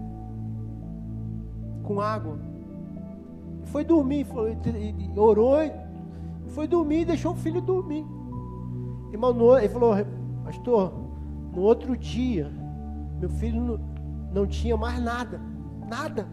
com 1.84 2.02
água. 2.02 2.38
Foi 3.66 3.84
dormir, 3.84 4.26
foi, 4.26 4.58
orou, 5.16 5.58
foi 6.48 6.68
dormir 6.68 7.02
e 7.02 7.06
deixou 7.06 7.34
o 7.34 7.36
filho 7.36 7.62
dormir. 7.62 8.06
Irmão, 9.12 9.58
ele 9.58 9.70
falou, 9.70 9.95
pastor, 10.43 10.93
no 11.54 11.62
outro 11.62 11.98
dia, 11.98 12.52
meu 13.20 13.30
filho 13.30 13.62
não, 13.62 13.80
não 14.34 14.48
tinha 14.48 14.76
mais 14.78 15.02
nada, 15.02 15.41
nada. 15.88 16.28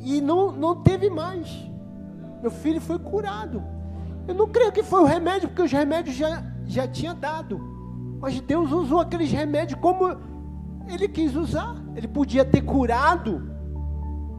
E 0.00 0.20
não, 0.20 0.52
não 0.52 0.82
teve 0.82 1.08
mais. 1.10 1.48
Meu 2.40 2.50
filho 2.50 2.80
foi 2.80 2.98
curado. 2.98 3.62
Eu 4.26 4.34
não 4.34 4.48
creio 4.48 4.72
que 4.72 4.82
foi 4.82 5.00
o 5.00 5.06
remédio, 5.06 5.48
porque 5.48 5.62
os 5.62 5.72
remédios 5.72 6.16
já, 6.16 6.42
já 6.66 6.88
tinha 6.88 7.14
dado. 7.14 7.60
Mas 8.20 8.40
Deus 8.40 8.70
usou 8.72 9.00
aqueles 9.00 9.30
remédios 9.30 9.80
como 9.80 10.16
Ele 10.88 11.08
quis 11.08 11.34
usar. 11.36 11.74
Ele 11.94 12.08
podia 12.08 12.44
ter 12.44 12.62
curado 12.62 13.50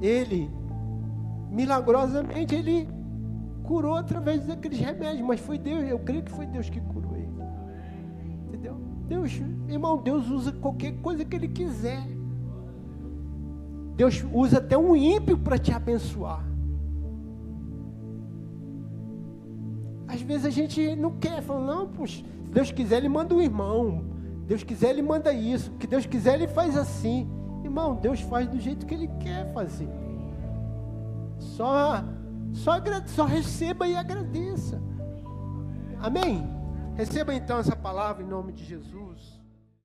ele, 0.01 0.49
milagrosamente, 1.51 2.55
ele 2.55 2.89
curou 3.63 3.95
através 3.95 4.47
daqueles 4.47 4.79
remédios, 4.79 5.25
mas 5.25 5.39
foi 5.39 5.59
Deus, 5.59 5.87
eu 5.87 5.99
creio 5.99 6.23
que 6.23 6.31
foi 6.31 6.47
Deus 6.47 6.69
que 6.69 6.81
curou 6.81 7.15
ele. 7.15 7.29
Entendeu? 8.47 8.75
Deus, 9.07 9.31
irmão, 9.67 10.01
Deus 10.01 10.27
usa 10.29 10.51
qualquer 10.51 10.93
coisa 11.01 11.23
que 11.23 11.35
Ele 11.35 11.47
quiser. 11.47 12.01
Deus 14.01 14.25
usa 14.33 14.57
até 14.57 14.75
um 14.75 14.95
ímpio 14.95 15.37
para 15.37 15.59
te 15.59 15.71
abençoar. 15.71 16.43
Às 20.07 20.23
vezes 20.23 20.47
a 20.47 20.49
gente 20.49 20.95
não 20.95 21.19
quer, 21.19 21.39
fala, 21.43 21.63
não, 21.63 21.87
puxa, 21.87 22.25
se 22.43 22.49
Deus 22.51 22.71
quiser, 22.71 22.97
Ele 22.97 23.09
manda 23.09 23.35
um 23.35 23.41
irmão. 23.43 24.03
Deus 24.47 24.63
quiser, 24.63 24.89
Ele 24.89 25.03
manda 25.03 25.31
isso. 25.31 25.69
Que 25.73 25.85
Deus 25.85 26.07
quiser, 26.07 26.33
Ele 26.33 26.47
faz 26.47 26.75
assim. 26.75 27.29
Irmão, 27.63 27.93
Deus 27.93 28.21
faz 28.21 28.47
do 28.47 28.59
jeito 28.59 28.87
que 28.87 28.95
Ele 28.95 29.07
quer 29.19 29.53
fazer. 29.53 29.87
Só, 31.37 32.03
só, 32.53 32.71
só 33.05 33.25
receba 33.25 33.87
e 33.87 33.95
agradeça. 33.95 34.81
Amém? 35.99 36.43
Receba 36.95 37.35
então 37.35 37.59
essa 37.59 37.75
palavra 37.75 38.23
em 38.23 38.27
nome 38.27 38.51
de 38.51 38.65
Jesus. 38.65 39.40